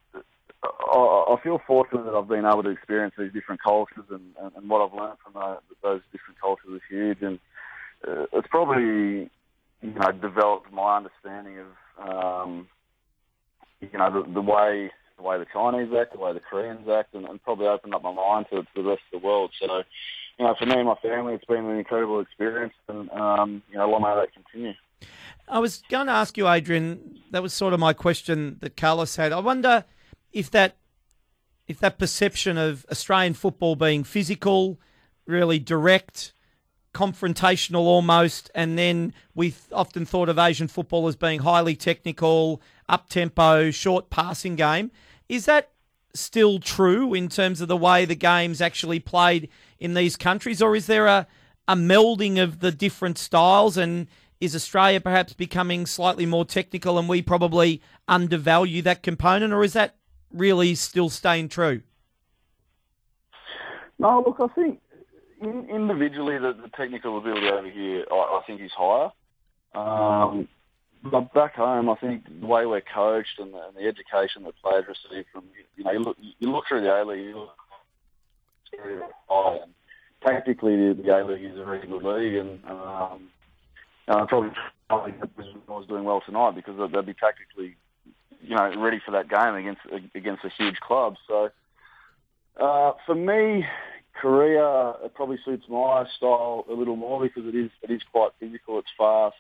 [0.64, 4.52] I, I feel fortunate that I've been able to experience these different cultures, and, and,
[4.56, 7.22] and what I've learned from those, those different cultures is huge.
[7.22, 7.40] And
[8.08, 9.30] uh, it's probably
[9.82, 12.68] you know developed my understanding of um,
[13.80, 17.14] you know the, the way the way the Chinese act, the way the Koreans act,
[17.14, 19.52] and, and probably opened up my mind to, to the rest of the world.
[19.60, 19.84] So,
[20.38, 23.78] you know, for me and my family, it's been an incredible experience, and um, you
[23.78, 24.74] know, long may that continue.
[25.48, 27.20] I was going to ask you, Adrian.
[27.32, 29.32] That was sort of my question that Carlos had.
[29.32, 29.86] I wonder
[30.32, 30.78] if that
[31.68, 34.80] if that perception of Australian football being physical,
[35.28, 36.34] really direct,
[36.94, 43.08] confrontational almost, and then we often thought of Asian football as being highly technical, up
[43.10, 44.90] tempo, short passing game.
[45.30, 45.70] Is that
[46.14, 49.48] still true in terms of the way the game's actually played
[49.80, 51.28] in these countries, or is there a,
[51.68, 54.08] a melding of the different styles and
[54.42, 59.74] is Australia perhaps becoming slightly more technical and we probably undervalue that component, or is
[59.74, 59.96] that
[60.34, 61.82] really still staying true?
[64.00, 64.80] No, look, I think
[65.42, 69.12] in, individually the, the, technical ability over here, I, I think is higher.
[69.76, 70.48] Um,
[71.04, 74.54] but back home, I think the way we're coached and the, and the education that
[74.62, 75.46] players receive from
[75.78, 77.56] you know you look you look through the A League, you look
[80.22, 83.30] tactically the, the A League is a very good league, and um,
[84.08, 84.52] uh, probably
[84.90, 87.76] was doing well tonight because they'd be tactically
[88.42, 89.82] you know ready for that game against
[90.16, 91.16] against a huge club.
[91.28, 91.50] So
[92.60, 93.66] uh, for me,
[94.20, 98.32] Korea it probably suits my style a little more because it is it is quite
[98.40, 98.80] physical.
[98.80, 99.38] It's fast.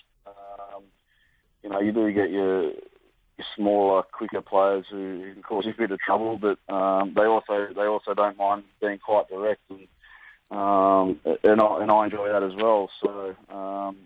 [1.63, 5.71] You know, you do get your, your smaller, quicker players who, who can cause you
[5.71, 9.61] a bit of trouble, but um, they also they also don't mind being quite direct,
[9.69, 9.87] and
[10.51, 12.89] um, and, I, and I enjoy that as well.
[13.01, 13.97] So um,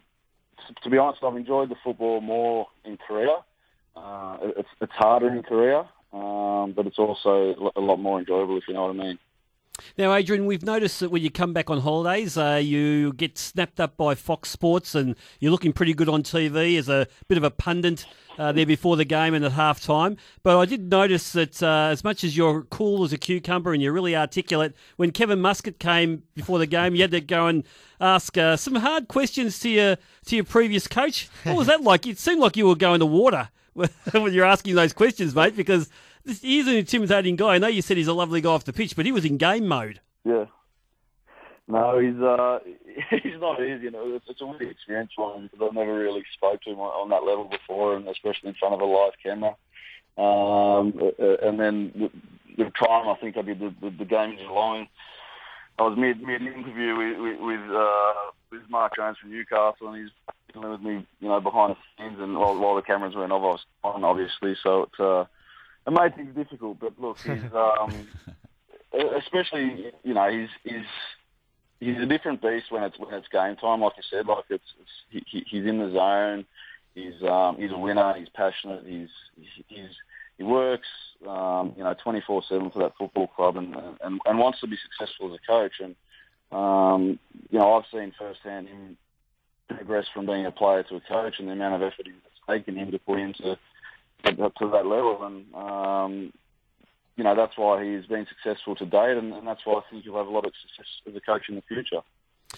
[0.84, 3.38] to be honest, I've enjoyed the football more in Korea.
[3.96, 8.64] Uh, it's it's harder in Korea, um, but it's also a lot more enjoyable if
[8.68, 9.20] you know what I mean.
[9.98, 13.80] Now, Adrian, we've noticed that when you come back on holidays, uh, you get snapped
[13.80, 17.44] up by Fox Sports and you're looking pretty good on TV as a bit of
[17.44, 18.06] a pundit
[18.38, 20.18] uh, there before the game and at half time.
[20.44, 23.82] But I did notice that uh, as much as you're cool as a cucumber and
[23.82, 27.64] you're really articulate, when Kevin Muscat came before the game, you had to go and
[28.00, 31.30] ask uh, some hard questions to your, to your previous coach.
[31.44, 32.06] What was that like?
[32.06, 35.90] It seemed like you were going to water when you're asking those questions, mate, because
[36.26, 37.56] he's an intimidating guy.
[37.56, 39.38] I know you said he's a lovely guy off the pitch, but he was in
[39.38, 40.00] game mode.
[40.26, 40.46] Yeah.
[41.68, 42.60] No, he's uh,
[43.24, 43.86] he's not easy.
[43.86, 46.72] You know, it's, it's a weird experience for him because I've never really spoke to
[46.72, 49.56] him on, that level before, and especially in front of a live camera.
[50.18, 50.94] Um,
[51.42, 52.12] and then the,
[52.58, 54.88] the time I think I did the, the, the game in Geelong,
[55.80, 58.14] I was mid mid interview with with, uh,
[58.52, 60.12] with Mark Jones from Newcastle, and he's
[60.54, 63.32] dealing with me, you know, behind the scenes, and while, while the cameras were in,
[63.32, 64.56] I was on, obviously.
[64.62, 65.26] So it's uh,
[65.86, 66.80] it made things difficult.
[66.80, 68.08] But look, he's um,
[69.18, 70.86] especially you know he's he's
[71.80, 73.82] he's a different beast when it's when it's game time.
[73.82, 76.46] Like you said, like it's, it's he, he's in the zone.
[76.96, 78.14] He's um, he's a winner.
[78.18, 78.84] He's passionate.
[78.86, 79.10] He's
[79.68, 79.90] he's
[80.38, 80.88] he works
[81.28, 84.78] um, you know 24 seven for that football club and, and and wants to be
[84.78, 85.74] successful as a coach.
[85.80, 85.96] And
[86.52, 87.20] um,
[87.50, 88.98] you know I've seen firsthand him
[89.68, 92.76] progress from being a player to a coach and the amount of effort it's taken
[92.76, 93.58] him to put into
[94.24, 95.24] to that level.
[95.24, 96.34] And um,
[97.16, 100.04] you know that's why he's been successful to date, and, and that's why I think
[100.04, 102.02] he'll have a lot of success as a coach in the future.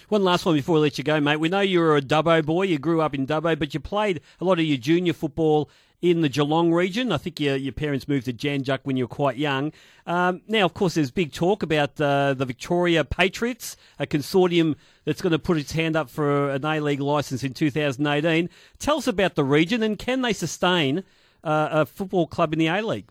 [0.09, 1.37] One last one before we let you go, mate.
[1.37, 2.63] We know you were a Dubbo boy.
[2.63, 5.69] You grew up in Dubbo, but you played a lot of your junior football
[6.01, 7.11] in the Geelong region.
[7.11, 9.71] I think your, your parents moved to Jan Juc when you were quite young.
[10.05, 14.75] Um, now, of course, there's big talk about uh, the Victoria Patriots, a consortium
[15.05, 18.49] that's going to put its hand up for an A League licence in 2018.
[18.77, 21.03] Tell us about the region and can they sustain
[21.45, 23.07] uh, a football club in the A League?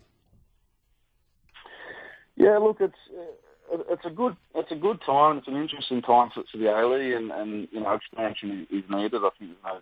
[2.35, 5.37] Yeah, look, it's uh, it's a good it's a good time.
[5.37, 8.83] It's an interesting time for, for the A League, and, and you know expansion is,
[8.89, 9.21] needed.
[9.23, 9.79] I think there's no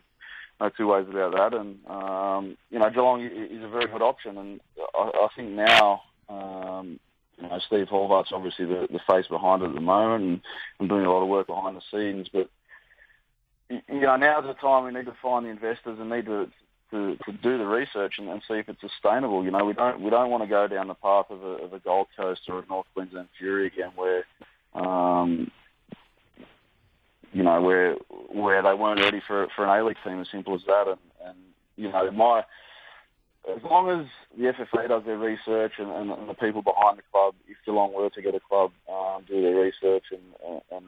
[0.62, 1.60] no two ways about that.
[1.60, 4.62] And um, you know Geelong is a very good option, and
[4.96, 6.04] I, I think now.
[6.30, 7.00] Um,
[7.42, 10.42] you know, Steve Horvath's obviously the, the face behind it at the moment and,
[10.80, 12.30] and doing a lot of work behind the scenes.
[12.32, 12.48] But
[13.70, 16.50] you know, now's the time we need to find the investors and need to
[16.94, 19.44] to, to do the research and, and see if it's sustainable.
[19.44, 21.74] You know, we don't we don't want to go down the path of a, of
[21.74, 24.24] a Gold Coast or a North Queensland Fury again, where
[24.76, 25.52] um,
[27.34, 27.96] you know where
[28.32, 30.88] where they weren't ready for for an A League team, as simple as that.
[30.88, 31.38] And, and
[31.76, 32.44] you know, my
[33.50, 34.06] as long as
[34.38, 38.10] the FFA does their research and, and, the people behind the club, if Geelong were
[38.10, 40.86] to get a club, um, do their research and, and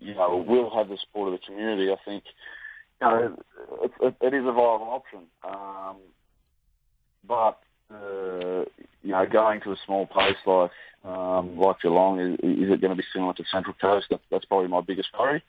[0.00, 2.24] you know will have the support of the community, I think
[3.06, 3.36] know,
[3.82, 5.20] it, it, it is a viable option.
[5.44, 5.96] Um,
[7.26, 7.58] but
[7.92, 8.64] uh,
[9.02, 10.70] you know, going to a small place like
[11.04, 14.08] um, like Geelong, is, is it going to be similar to Central Coast?
[14.10, 15.42] That, that's probably my biggest worry.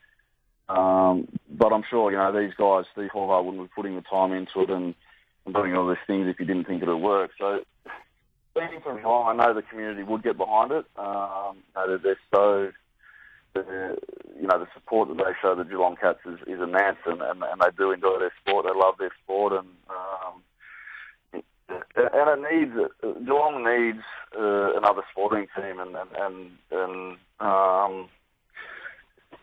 [0.68, 4.32] Um, but I'm sure, you know, these guys, Steve Horvath wouldn't be putting the time
[4.32, 4.94] into it and,
[5.44, 7.32] and doing all these things if he didn't think it would work.
[7.38, 7.60] So,
[8.54, 10.86] being from Geelong, I know the community would get behind it.
[10.96, 12.72] Um, you know, they're so,
[13.54, 13.96] they're,
[14.40, 17.42] you know, the support that they show the Geelong Cats is, is immense, and, and,
[17.42, 18.66] and they do enjoy their sport.
[18.66, 20.42] They love their sport, and um,
[21.96, 22.90] and it needs
[23.24, 24.04] Geelong needs
[24.38, 28.08] uh, another sporting team, and and and, and um,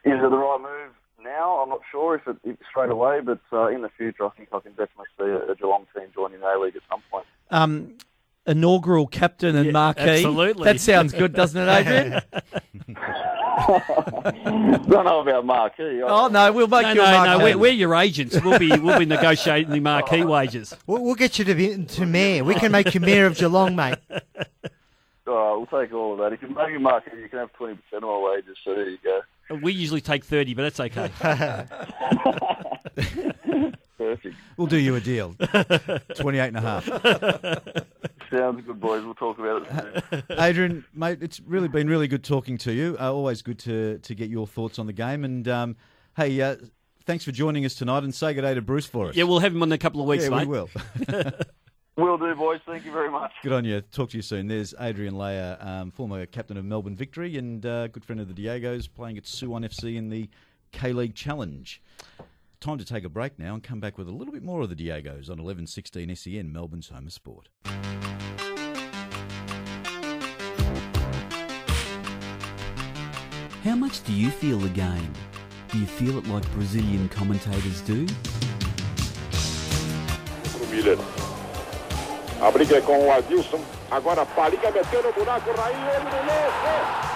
[0.06, 0.94] is it the right move
[1.24, 1.60] now?
[1.62, 4.50] I'm not sure if it, if straight away, but uh, in the future, I think
[4.54, 7.26] I can definitely see a, a Geelong team joining the A League at some point.
[7.52, 7.98] Um,
[8.46, 10.02] inaugural captain and Yeah, marquee.
[10.02, 10.66] absolutely.
[10.66, 12.22] That sounds good, doesn't it, Adrian?
[13.68, 16.02] Don't know about marquee.
[16.04, 17.38] oh no, we'll make No, you a no, marquee.
[17.38, 17.44] no.
[17.44, 18.40] We're, we're your agents.
[18.44, 20.76] We'll be we'll be negotiating the marquee wages.
[20.88, 22.44] We'll, we'll get you to be to mayor.
[22.44, 23.98] We can make you mayor of Geelong, mate.
[25.28, 26.34] Oh, we'll take all of that.
[26.34, 28.58] If you make a marquee, you can have 20% of my wages.
[28.64, 29.22] So there you go.
[29.62, 31.10] We usually take thirty, but that's okay.
[33.98, 34.36] Perfect.
[34.58, 35.36] We'll do you a deal.
[36.16, 36.88] 28 and a half.
[38.30, 39.04] Sounds good, boys.
[39.04, 40.24] We'll talk about it soon.
[40.40, 42.96] Adrian, mate, it's really been really good talking to you.
[43.00, 45.24] Uh, always good to, to get your thoughts on the game.
[45.24, 45.76] And um,
[46.16, 46.58] hey, uh,
[47.06, 49.16] thanks for joining us tonight and say good day to Bruce for us.
[49.16, 50.48] Yeah, we'll have him on in a couple of weeks, yeah, mate.
[50.48, 50.70] we will.
[51.98, 52.62] Will do, boys.
[52.66, 53.34] Thank you very much.
[53.44, 53.82] Good on you.
[53.82, 54.48] Talk to you soon.
[54.48, 58.34] There's Adrian Leijer, um, former captain of Melbourne Victory and uh, good friend of the
[58.34, 60.30] Diegos, playing at Suwon FC in the
[60.72, 61.82] K League Challenge.
[62.62, 64.70] Time to take a break now and come back with a little bit more of
[64.70, 67.48] the Diegos on 1116 SEN, Melbourne's home of sport.
[73.64, 75.14] How much do you feel the game?
[75.72, 78.06] Do you feel it like Brazilian commentators do?
[80.52, 80.98] pro Miller.
[82.42, 83.62] A briga é com o Adilson.
[83.90, 87.09] Agora Paliga meteu no buraco, Raí, ele no lance.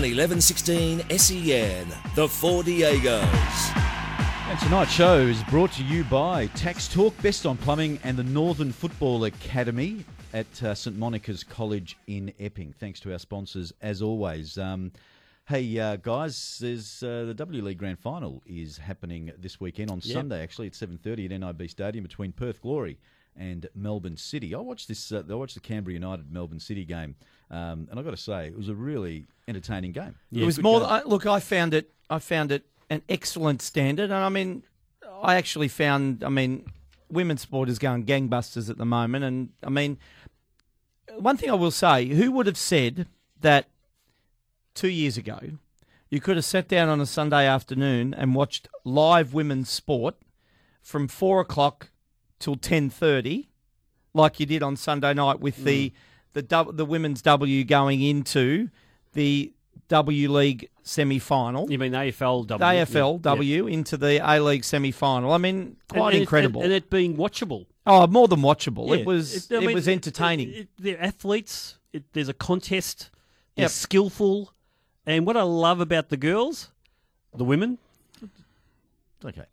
[0.00, 3.76] On 1116 SEN, the Four Diegos.
[4.48, 8.22] And tonight's show is brought to you by Tax Talk, Best on Plumbing, and the
[8.22, 12.72] Northern Football Academy at uh, St Monica's College in Epping.
[12.80, 14.56] Thanks to our sponsors, as always.
[14.56, 14.90] Um,
[15.46, 20.00] hey, uh, guys, there's uh, the W League Grand Final is happening this weekend on
[20.02, 20.14] Yep.
[20.14, 20.42] Sunday.
[20.42, 22.96] Actually, at 7:30 at NIB Stadium between Perth Glory
[23.36, 24.54] and Melbourne City.
[24.54, 25.12] I watched this.
[25.12, 27.16] Uh, I watched the Canberra United Melbourne City game,
[27.50, 30.14] um, and I've got to say, it was a really entertaining game.
[30.32, 30.82] it was more.
[30.82, 31.90] I, look, I found it.
[32.08, 34.64] I found it an excellent standard, and I mean,
[35.22, 36.22] I actually found.
[36.24, 36.64] I mean,
[37.10, 39.98] women's sport is going gangbusters at the moment, and I mean,
[41.18, 43.06] one thing I will say: who would have said
[43.40, 43.68] that
[44.74, 45.38] two years ago?
[46.10, 50.16] You could have sat down on a Sunday afternoon and watched live women's sport
[50.82, 51.89] from four o'clock
[52.40, 53.48] till ten thirty,
[54.12, 55.90] like you did on Sunday night with the
[56.34, 56.48] mm.
[56.48, 58.68] the the women's W going into
[59.12, 59.52] the
[59.88, 61.70] W League semi final.
[61.70, 62.84] You mean AFL The W?
[62.84, 65.32] AFL W into the A League semi final.
[65.32, 66.62] I mean, quite And- and- incredible.
[66.62, 67.66] And, and it being watchable.
[67.86, 68.88] oh, more than watchable.
[68.88, 68.96] Yeah.
[68.96, 69.50] It was.
[69.52, 70.48] I It, mean, was entertaining.
[70.50, 71.76] it- it- they're athletes.
[71.92, 73.10] It, there's a contest.
[73.56, 73.70] They're Yep.
[73.72, 74.52] skillful.
[75.06, 76.70] And what I love about the girls,
[77.34, 77.78] the women,
[79.24, 79.44] Okay.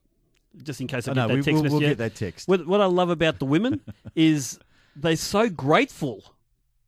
[0.63, 1.71] Just in case I I get know, that we- text we'll- message.
[1.79, 2.47] we'll get that text.
[2.47, 3.81] What, what I love about the women
[4.15, 4.59] is
[4.95, 6.23] they're so grateful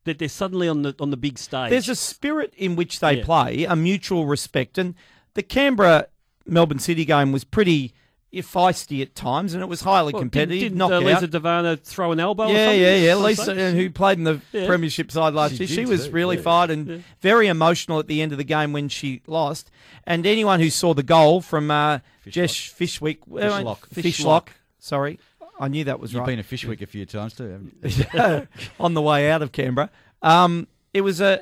[0.06, 1.70] that they're suddenly on the on the big stage.
[1.70, 3.26] There's a spirit in which they Yeah.
[3.26, 4.96] play, a mutual respect, and
[5.36, 6.08] the Canberra
[6.48, 7.94] Melbourne City game was pretty
[8.34, 10.60] feisty at times, and it was highly Well, competitive.
[10.74, 12.44] Didn't, uh, Lisa De Vanna throw an elbow?
[12.46, 13.16] or Yeah, something yeah, yeah.
[13.16, 13.58] Lisa, stage?
[13.58, 14.68] uh, who played in the Yeah.
[14.68, 16.42] Premiership side last She year, she was too, really yeah.
[16.44, 19.72] fired and very emotional at the end of the game when she lost.
[20.06, 23.80] And anyone who saw the goal from uh, Jess Fishwick, uh, Fishlock.
[23.94, 24.48] Fishlock,
[24.80, 25.20] sorry,
[25.60, 26.28] I knew that was You've right.
[26.28, 27.50] been a Fishwick a few times too,
[27.84, 28.48] haven't you?
[28.80, 29.90] on the way out of Canberra.
[30.22, 31.42] Um, it was a,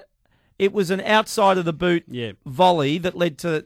[0.58, 2.32] it was an outside of the boot Yeah.
[2.46, 3.66] volley that led to, but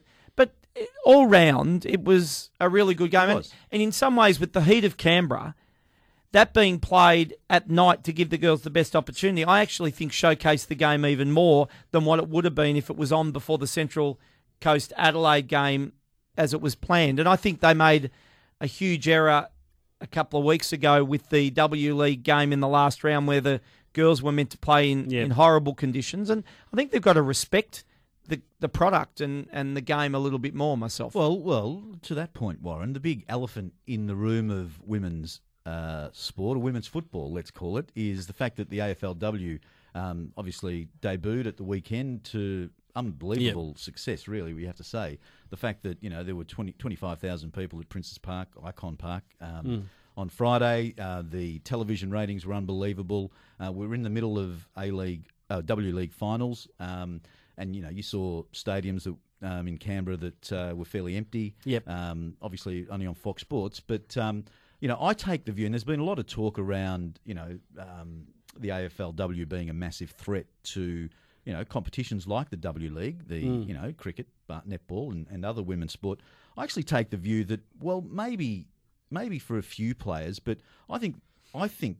[1.05, 3.29] all round it was a really good game.
[3.29, 5.55] And, and in some ways, with the heat of Canberra,
[6.31, 10.11] that being played at night to give the girls the best opportunity, I actually think
[10.13, 13.31] showcased the game even more than what it would have been if it was on
[13.31, 14.19] before the Central
[14.61, 15.91] Coast Adelaide game
[16.37, 17.19] as it was planned.
[17.19, 18.11] And I think they made
[18.61, 19.49] a huge error
[19.99, 23.41] a couple of weeks ago with the W League game in the last round where
[23.41, 23.59] the
[23.93, 25.23] girls were meant to play in, Yeah.
[25.23, 27.83] in horrible conditions, and I think they've got to respect
[28.27, 30.77] the the product and, and the game a little bit more.
[30.77, 35.41] Myself, Well, well, to that point, Warren, the big elephant in the room of women's
[35.65, 39.59] uh, sport, or women's football, let's call it, is the fact that the AFLW
[39.93, 45.17] um, obviously debuted at the weekend to unbelievable success, really, we have to say.
[45.49, 49.23] The fact that, you know, there were 20, 25,000 people at Princes Park, Ikon Park,
[49.39, 49.83] um, Mm.
[50.17, 50.93] on Friday.
[50.99, 53.31] Uh, the television ratings were unbelievable.
[53.63, 57.21] Uh, we're in the middle of A League, uh, W League finals, um,
[57.61, 59.15] and you know you saw stadiums that,
[59.49, 61.55] um, in Canberra that uh, were fairly empty.
[61.65, 61.87] Yep.
[61.87, 64.43] Um, obviously only on Fox Sports, but um,
[64.79, 67.33] you know I take the view, and there's been a lot of talk around you
[67.33, 68.27] know um,
[68.59, 70.45] the AFLW being a massive threat
[70.75, 71.07] to.
[71.43, 73.67] You know, competitions like the W League, the Mm.
[73.67, 76.19] you know cricket, but netball, and, and other women's sport.
[76.55, 78.67] I actually take the view that well, maybe
[79.09, 81.15] maybe for a few players, but I think
[81.55, 81.97] I think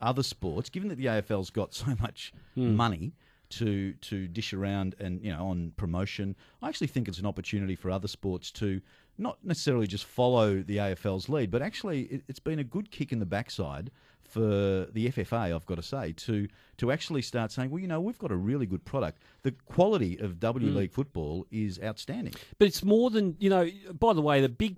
[0.00, 2.76] other sports, given that the AFL's got so much Hmm.
[2.76, 3.14] money
[3.58, 7.76] to to dish around and you know on promotion, I actually think it's an opportunity
[7.76, 8.80] for other sports to
[9.16, 13.12] not necessarily just follow the AFL's lead, but actually it, it's been a good kick
[13.12, 13.90] in the backside
[14.22, 16.48] for the FFA, I've got to say, to
[16.78, 19.18] to actually start saying, well, you know, we've got a really good product.
[19.42, 20.76] The quality of W Hmm.
[20.76, 22.34] League football is outstanding.
[22.58, 23.70] But it's more than you know.
[23.98, 24.76] By the way, the big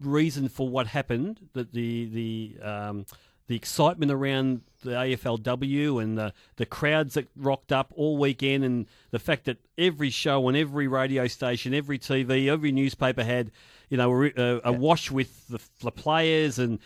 [0.00, 3.06] reason for what happened, that the the um,
[3.48, 8.86] the excitement around the AFLW and the the crowds that rocked up all weekend, and
[9.10, 13.50] the fact that every show on every radio station, every TV, every newspaper had,
[13.88, 16.78] you know, a, a, awash with the, the players and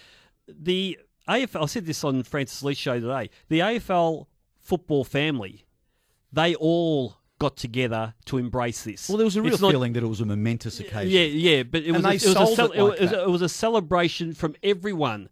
[0.48, 0.98] the
[1.28, 1.62] AFL.
[1.62, 3.30] I said this on Francis Lee's show today.
[3.48, 4.26] The AFL
[4.60, 5.64] football family,
[6.32, 9.08] they all got together to embrace this.
[9.08, 11.10] Well, there was a real It's not- feeling that it was a momentous occasion.
[11.10, 11.22] yeah,
[11.56, 14.54] yeah, but it was, a, it, was a it was, it was a celebration from
[14.62, 15.28] everyone.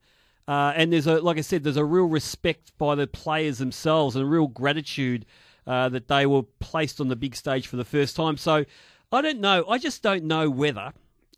[0.48, 4.16] Uh, and there's a, like I said, there's a real respect by the players themselves
[4.16, 5.26] and a real gratitude
[5.66, 8.38] uh, that they were placed on the big stage for the first time.
[8.38, 8.64] So
[9.12, 9.66] I don't know.
[9.68, 10.94] I just don't know whether,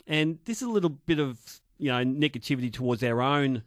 [0.06, 3.64] and this is a little bit of you know negativity towards our own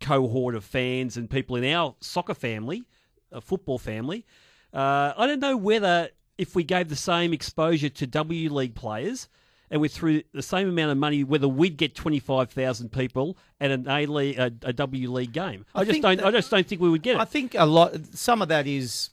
[0.00, 2.84] cohort of fans and people in our soccer family,
[3.30, 4.26] a football family.
[4.74, 9.28] Uh, I don't know whether if we gave the same exposure to W League players
[9.72, 13.36] and we threw the same amount of money, whether we'd get twenty five thousand people
[13.60, 15.64] at an A League, a, a W League game.
[15.74, 16.18] I, I just don't.
[16.18, 17.20] that- I just don't think we would get it.
[17.20, 17.96] I think a lot.
[18.14, 19.10] Some of that is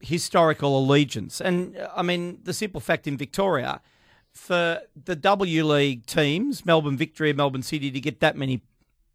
[0.00, 3.80] historical allegiance, and I mean the simple fact in Victoria,
[4.32, 8.62] for the W League teams, Melbourne Victory, and Melbourne City, to get that many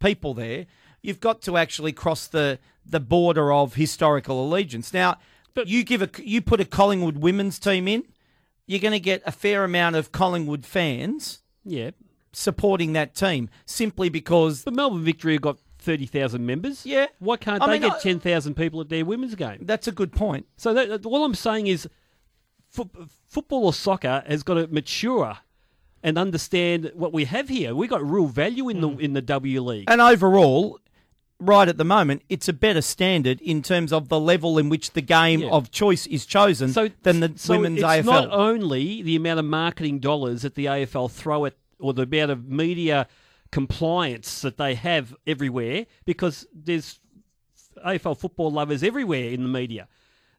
[0.00, 0.66] people there,
[1.02, 4.92] you've got to actually cross the the border of historical allegiance.
[4.92, 5.18] Now,
[5.66, 8.04] you give a you put a Collingwood women's team in,
[8.66, 11.40] you're going to get a fair amount of Collingwood fans.
[11.64, 11.90] Yeah.
[12.32, 14.64] Supporting that team simply because.
[14.64, 16.84] But Melbourne Victory have got thirty thousand members.
[16.84, 17.06] Yeah.
[17.18, 19.58] Why can't I they mean, get I- ten thousand people at their women's game?
[19.62, 20.46] That's a good point.
[20.56, 21.88] So that, that- all I'm saying is,
[22.70, 22.90] fo-
[23.28, 25.38] football or soccer has got to mature
[26.02, 27.74] and understand what we have here.
[27.74, 29.00] We got real value in the hmm.
[29.00, 29.84] in the W League.
[29.88, 30.80] And overall,
[31.40, 34.92] right at the moment, it's a better standard in terms of the level in which
[34.92, 35.50] the game Yeah.
[35.50, 36.72] of choice is chosen
[37.02, 38.04] than the So women's it's AFL.
[38.04, 42.30] not only the amount of marketing dollars that the AFL throw at, or the amount
[42.30, 43.08] of media
[43.50, 46.98] compliance that they have everywhere, because there's
[47.84, 49.88] AFL football lovers everywhere in the media.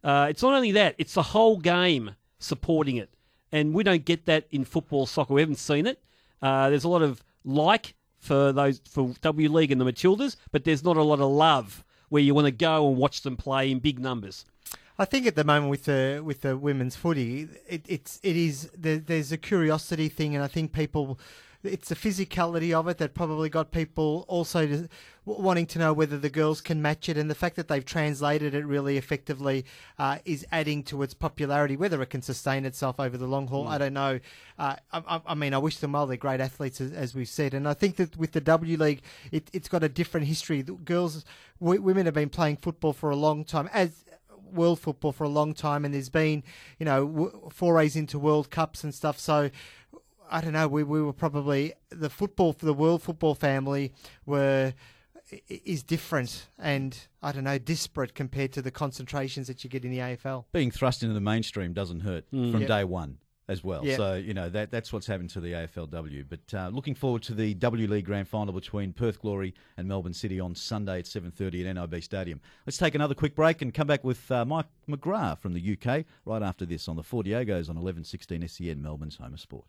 [0.04, 3.10] Uh, it's not only that; it's the whole game supporting it,
[3.52, 5.34] and we don't get that in football, soccer.
[5.34, 6.02] We haven't seen it.
[6.42, 7.96] Uh, there's a lot of like
[8.26, 11.84] for those for W League and the Matildas, but there's not a lot of love
[12.10, 14.46] where you want to go and watch them play in big numbers.
[14.98, 18.70] I think at the moment with the with the women's footy, it, it's it is
[18.78, 21.20] there, there's a curiosity thing, and I think people,
[21.66, 24.90] it's the physicality of it that probably got people also to,
[25.26, 28.54] wanting to know whether the girls can match it, and the fact that they've translated
[28.54, 29.66] it really effectively
[29.98, 31.76] uh, is adding to its popularity.
[31.76, 34.20] Whether it can sustain itself over the long haul, I don't know.
[34.60, 36.06] Uh, I, I- I mean, I wish them well.
[36.08, 39.02] They're great athletes, as, as we've said, and I think that with the W League,
[39.32, 40.62] it, it's got a different history.
[40.62, 41.26] The girls,
[41.60, 44.04] w- women have been playing football for a long time, as
[44.54, 46.44] world football for a long time, and there's been,
[46.80, 49.20] you know, w- forays into World Cups and stuff.
[49.20, 49.50] So,
[50.32, 50.68] I don't know.
[50.68, 53.94] We we were probably the football for the world football family
[54.26, 54.74] were
[55.50, 59.90] is different and I don't know disparate compared to the concentrations that you get in
[59.92, 60.46] the AFL.
[60.52, 62.52] being thrust into the mainstream doesn't hurt Mm.
[62.52, 62.68] from Yep.
[62.68, 63.18] day one
[63.48, 63.84] as well.
[63.84, 63.96] Yeah.
[63.98, 66.26] So you know that that's what's happened to the AFLW.
[66.30, 70.14] But uh, looking forward to the W League Grand Final between Perth Glory and Melbourne
[70.14, 72.40] City on Sunday at seven thirty at NIB Stadium.
[72.68, 76.06] Let's take another quick break and come back with uh, Mike McGrath from the UK
[76.26, 79.66] right after this on the Four Diegos on eleven sixteen SEN Melbourne's home of sport.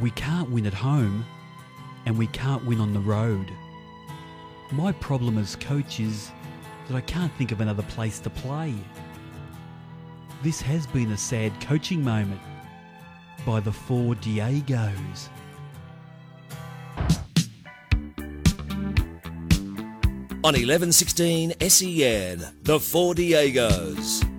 [0.00, 1.24] We can't win at home,
[2.04, 3.50] and we can't win on the road.
[4.70, 6.30] My problem as coach is
[6.86, 8.74] that I can't think of another place to play.
[10.42, 12.42] This has been a sad coaching moment
[13.46, 15.28] by the four Diegos.
[20.44, 24.35] On 1116 SEN, the Four Diegos.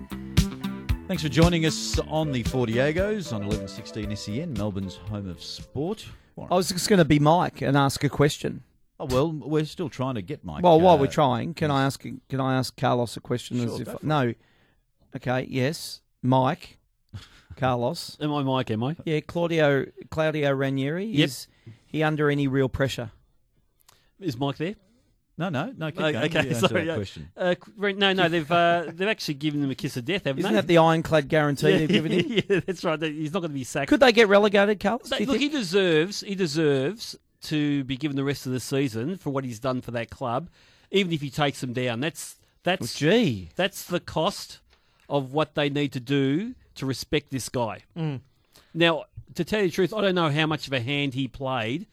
[1.08, 6.04] Thanks for joining us on the Four Diegos on 1116 SEN, Melbourne's home of sport.
[6.36, 8.62] I was just going to be Mike and ask a question.
[9.00, 10.62] Oh well, we're still trying to get Mike.
[10.62, 13.56] Well, while uh, we're trying, can I ask can I ask Carlos a question?
[13.56, 14.02] Sure, as if go it.
[14.02, 14.34] no,
[15.16, 16.76] okay, yes, Mike,
[17.56, 18.18] Carlos.
[18.20, 18.70] Am I Mike?
[18.70, 18.94] Am I?
[19.06, 21.06] Yeah, Claudio Claudio Ranieri.
[21.06, 21.24] Yep.
[21.24, 21.46] Is
[21.86, 23.12] he under any real pressure?
[24.20, 24.74] Is Mike there?
[25.38, 25.86] No, no, no.
[25.86, 26.16] Keep going.
[26.16, 26.84] okay, You sorry.
[26.84, 27.30] that uh, question.
[27.36, 30.50] Uh, no, no, they've uh, they've actually given him a kiss of death, haven't Isn't
[30.52, 30.56] they?
[30.60, 32.26] that the ironclad guarantee yeah, they've given him?
[32.48, 33.00] yeah, that's right.
[33.00, 33.88] He's not going to be sacked.
[33.88, 35.08] Could they get relegated, Carlos?
[35.08, 35.52] They- look, think?
[35.52, 39.60] he deserves he deserves to be given the rest of the season for what he's
[39.60, 40.50] done for that club,
[40.90, 42.00] even if he takes them down.
[42.00, 42.34] That's
[42.64, 43.50] that's Well, gee.
[43.54, 44.58] that's the cost
[45.08, 47.82] of what they need to do to respect this guy.
[47.96, 48.20] Mm.
[48.74, 51.28] Now, to tell you the truth, I don't know how much of a hand he
[51.28, 51.86] played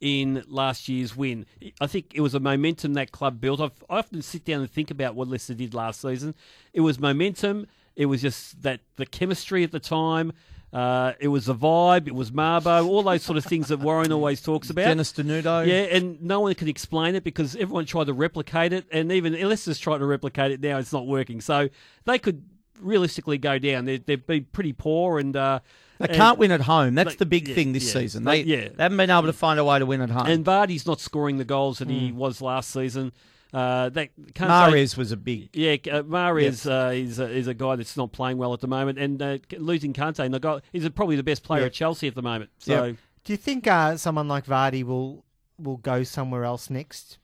[0.00, 1.46] in last year's win.
[1.80, 3.60] I think it was a momentum that club built.
[3.60, 6.34] I've, I often sit down and think about what Leicester did last season.
[6.72, 7.66] It was momentum.
[7.96, 10.32] It was just that the chemistry at the time.
[10.72, 12.06] Uh, it was the vibe.
[12.06, 12.86] It was Mabo.
[12.86, 14.84] All those sort of things that Warren always talks about.
[14.84, 15.66] Dennis Denuto.
[15.66, 19.32] Yeah, and no one can explain it because everyone tried to replicate it, and even
[19.32, 20.78] Leicester's trying to replicate it now.
[20.78, 21.40] It's not working.
[21.40, 21.68] So
[22.04, 22.44] they could
[22.80, 23.84] realistically go down.
[23.84, 25.58] They, they've been pretty poor, and uh,
[26.00, 26.94] They and- can't win at home.
[26.96, 28.00] That's They- the big yeah, thing this yeah.
[28.00, 28.24] season.
[28.24, 28.68] They- They, yeah.
[28.74, 30.26] they haven't been able to find a way to win at home.
[30.26, 31.94] And Vardy's not scoring the goals that Hmm.
[31.94, 33.12] he was last season.
[33.52, 35.50] Uh, that Kante- Mahrez was a big.
[35.52, 38.68] Yeah, uh, Mahrez uh, is, a, is a guy that's not playing well at the
[38.68, 41.66] moment, and uh, losing Kante, and the guy, he's probably the best player Yeah.
[41.66, 42.50] at Chelsea at the moment.
[42.58, 42.92] So Yeah.
[43.24, 45.24] Do you think uh, someone like Vardy will
[45.58, 47.18] will go somewhere else next?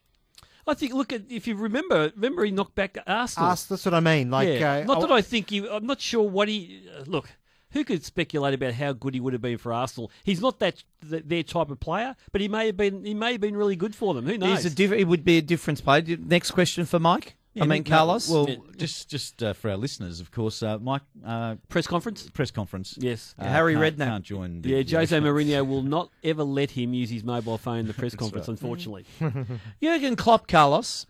[0.67, 3.51] I think, look at if you remember, remember he knocked back Arsenal.
[3.51, 4.31] Ask, that's what I mean.
[4.31, 4.79] Like, yeah.
[4.79, 5.67] uh, not that I- I think he.
[5.67, 6.83] I'm not sure what he.
[6.95, 7.31] Uh, look,
[7.77, 10.11] who could speculate about how good he would have been for Arsenal?
[10.25, 13.05] He's not that th- their type of player, but he may have been.
[13.05, 14.27] He may have been really good for them.
[14.27, 14.63] Who knows?
[14.63, 16.03] He's a diff- it would be a difference player.
[16.19, 17.37] Next question for Mike.
[17.55, 18.29] Yeah, I mean, no, Carlos.
[18.29, 21.01] Well, just just uh, for our listeners, of course, uh, Mike.
[21.25, 22.29] Uh, press conference.
[22.31, 22.97] Press conference.
[22.99, 23.35] Yes.
[23.39, 24.07] Uh, Harry can't, Redknapp.
[24.07, 24.61] can't join.
[24.63, 27.87] The, Yeah, the- Jose Mourinho will not ever let him use his mobile phone in
[27.87, 28.47] the press conference.
[28.49, 28.53] right.
[28.61, 29.07] Unfortunately,
[29.83, 31.07] Jurgen Klopp, Carlos.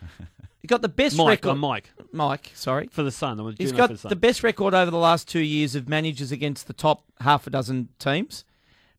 [0.62, 1.50] He got the best Mike, record.
[1.50, 1.90] I'm Mike.
[2.12, 2.88] Mike, sorry.
[2.92, 3.40] for the Sun.
[3.40, 6.68] I'm He's got the, the best record over the last two years of managers against
[6.68, 8.44] the top half a dozen teams.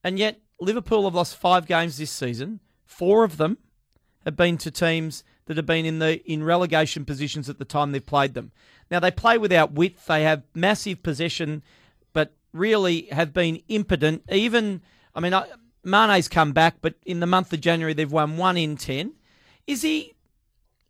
[0.03, 2.59] And yet, Liverpool have lost five games this season.
[2.85, 3.59] Four of them
[4.25, 7.93] have been to teams that have been in the in relegation positions at the time
[7.93, 8.51] they've played them.
[8.91, 10.05] Now, they play without width.
[10.05, 11.63] They have massive possession,
[12.11, 14.23] but really have been impotent.
[14.29, 14.81] Even,
[15.15, 15.47] I mean, I,
[15.81, 19.13] Mane's come back, but in the month of January, they've won one in ten.
[19.65, 20.13] Is he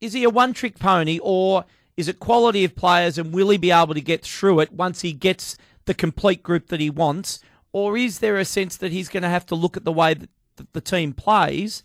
[0.04, 3.58] is he a one trick pony or is it quality of players and will he
[3.58, 7.40] be able to get through it once he gets the complete group that he wants?
[7.72, 10.14] Or is there a sense that he's going to have to look at the way
[10.14, 11.84] that the- the team plays,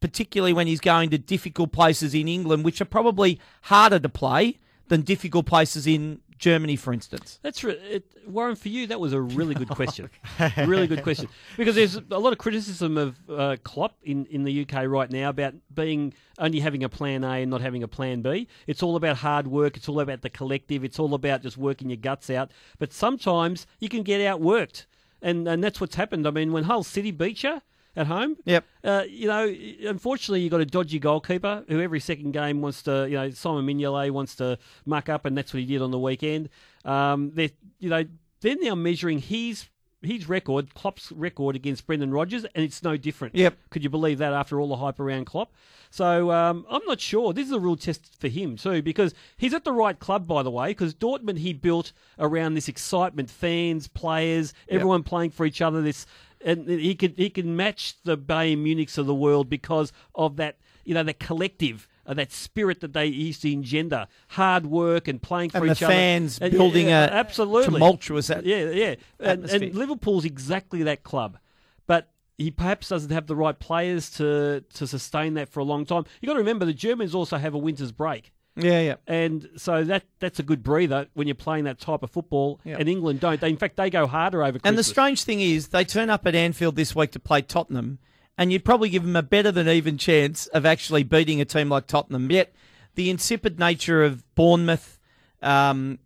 [0.00, 4.58] particularly when he's going to difficult places in England, which are probably harder to play
[4.88, 7.38] than difficult places in Germany, for instance?
[7.42, 8.56] That's re- it, Warren.
[8.56, 10.10] For you, that was a really good question.
[10.58, 14.62] really good question because there's a lot of criticism of uh, Klopp in, in the
[14.62, 18.22] UK right now about being only having a plan A and not having a plan
[18.22, 18.48] B.
[18.66, 19.76] It's all about hard work.
[19.76, 20.84] It's all about the collective.
[20.84, 22.50] It's all about just working your guts out.
[22.78, 24.86] But sometimes you can get outworked,
[25.22, 26.26] and and that's what's happened.
[26.26, 27.60] I mean, when Hull City beat you
[27.96, 28.64] at home, Yep.
[28.82, 29.54] uh, you know,
[29.88, 33.64] unfortunately, you've got a dodgy goalkeeper who every second game wants to, you know, Simon
[33.66, 36.48] Mignolet wants to muck up, and that's what he did on the weekend.
[36.84, 38.04] Um, they're, you know,
[38.40, 39.66] they're now measuring his
[40.02, 43.34] his record, Klopp's record against Brendan Rodgers, and it's no different.
[43.34, 43.56] Yep.
[43.70, 45.54] Could you believe that after all the hype around Klopp?
[45.90, 47.32] So um, I'm not sure.
[47.32, 50.42] This is a real test for him too, because he's at the right club, by
[50.42, 50.68] the way.
[50.68, 55.80] Because Dortmund he built around this excitement, fans, players, everyone playing for each other.
[55.80, 56.04] This
[56.44, 60.58] and he can he can match the Bayern Munichs of the world because of that
[60.84, 61.88] you know that collective.
[62.06, 65.82] Uh, that spirit that they used to engender, hard work and playing for And each
[65.82, 68.94] other, fans And, building yeah, a absolutely tumultuous at- yeah, yeah.
[69.18, 71.38] And, and Liverpool's exactly that club,
[71.86, 75.86] but he perhaps doesn't have the right players to to sustain that for a long
[75.86, 76.04] time.
[76.20, 78.33] You got to remember the Germans also have a winter's break.
[78.56, 78.94] Yeah, yeah.
[79.06, 82.60] And so that that's a good breather when you're playing that type of football.
[82.64, 82.76] Yeah.
[82.78, 83.40] And England don't.
[83.40, 84.58] They, in fact, they go harder over.
[84.62, 87.98] And the strange thing is, they turn up at Anfield this week to play Tottenham,
[88.38, 91.68] and you'd probably give them a better than even chance of actually beating a team
[91.68, 92.30] like Tottenham.
[92.30, 92.54] Yet,
[92.94, 95.00] the insipid nature of Bournemouth,
[95.42, 95.98] um,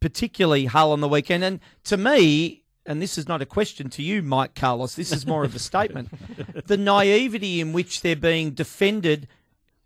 [0.00, 4.02] particularly Hull on the weekend, and to me, and this is not a question to
[4.02, 6.10] you, Mike Carlos, this is more of a statement.
[6.66, 9.28] the naivety in which they're being defended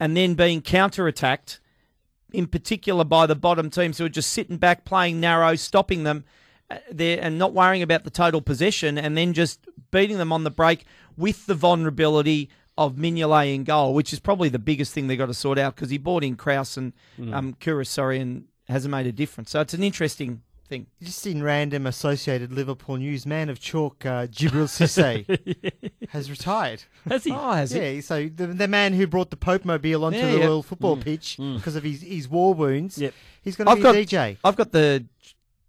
[0.02, 1.60] and then being counter-attacked,
[2.32, 6.24] in particular by the bottom teams who are just sitting back, playing narrow, stopping them
[6.72, 9.60] uh, there, and not worrying about the total possession, and then just
[9.92, 10.84] beating them on the break
[11.16, 15.26] with the vulnerability of Mignolet in goal, which is probably the biggest thing they've got
[15.26, 16.92] to sort out because he bought in Kraus and
[17.32, 19.50] um, Karius, sorry, and hasn't made a difference.
[19.50, 20.42] So it's an interesting
[20.72, 20.86] thing.
[21.02, 25.24] Just in random associated Liverpool news, man of chalk, uh, Djibril Cisse
[26.08, 26.84] has retired.
[27.08, 27.30] Has he?
[27.32, 27.94] Oh, has it?
[27.96, 30.46] Yeah, so the, the man who brought the Pope Mobile onto Yeah, the yeah.
[30.46, 33.14] Royal Football pitch because of his, his war wounds, Yep.
[33.42, 34.36] he's going to I've be got a DJ.
[34.44, 35.04] I've got the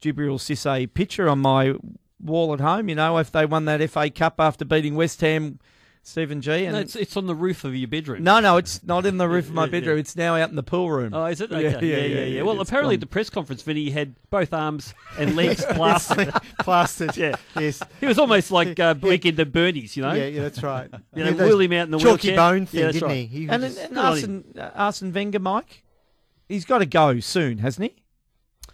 [0.02, 1.74] Djibril Cisse picture on my
[2.22, 2.90] wall at home.
[2.90, 5.60] You know, if they won that FA Cup after beating West Ham,
[6.06, 6.66] Stephen G.
[6.66, 8.24] And No, it's, it's on the roof of your bedroom.
[8.24, 9.72] no, no, it's not in the roof of my Yeah, yeah.
[9.72, 9.98] bedroom.
[10.00, 11.14] It's now out in the pool room.
[11.14, 11.50] Oh, is it?
[11.50, 11.68] Yeah, Okay.
[11.70, 12.26] yeah, Yeah, yeah, yeah, yeah.
[12.26, 16.30] yeah, Well, it's apparently at the press conference, Vinny had both arms and legs plastered.
[16.60, 17.16] Plastered.
[17.16, 17.36] Yeah.
[17.58, 17.82] Yes.
[18.02, 20.12] He was almost like uh, weekend at Bernie's, you know?
[20.14, 20.90] Yeah, yeah, that's right.
[21.16, 22.36] You know, Yeah, wheel him out in the chalky wheelchair.
[22.36, 23.16] bone Yeah, thing, that's didn't right.
[23.18, 23.26] he?
[23.26, 25.84] he and was- and Arsene, uh, Arsene Wenger, Mike,
[26.50, 28.04] he's got to go soon, hasn't he?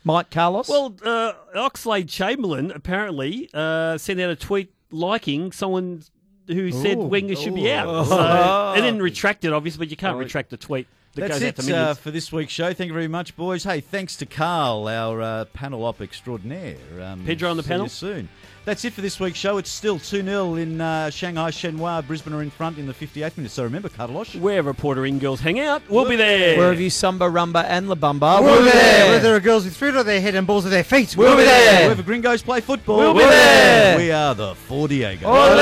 [0.04, 0.68] Mike Carlos.
[0.68, 6.02] Well, uh, Oxlade Chamberlain apparently uh, sent out a tweet liking someone
[6.50, 6.98] who said.
[6.98, 8.06] Wenger should be out.
[8.08, 8.74] So, oh.
[8.76, 11.60] they didn't retract it, obviously, but you can't retract a tweet that That's goes out
[11.60, 12.74] it to uh, for this week's show.
[12.74, 13.64] Thank you very much, boys.
[13.64, 16.78] Hey, thanks to Carl, our uh, panel op extraordinaire.
[17.02, 17.86] Um, Pedro on the see panel.
[17.86, 18.30] You soon.
[18.66, 19.58] That's it for this week's show.
[19.58, 22.06] It's still 2 0 in uh, Shanghai Shenhua.
[22.06, 23.52] Brisbane are in front in the 58th minute.
[23.52, 24.36] So remember, Carlos.
[24.36, 26.56] Wherever Porter in girls hang out, we'll be there.
[26.58, 28.44] Where have you Samba, Rumba, and La Bamba?
[28.44, 29.08] We'll be there.
[29.08, 31.36] Whether there are girls with fruit on their head and balls on their feet, We'll
[31.36, 31.86] be there.
[31.86, 32.98] Wherever gringos play football.
[32.98, 33.98] We'll be there.
[33.98, 35.26] We are the Four Diego.
[35.28, 35.60] Ole!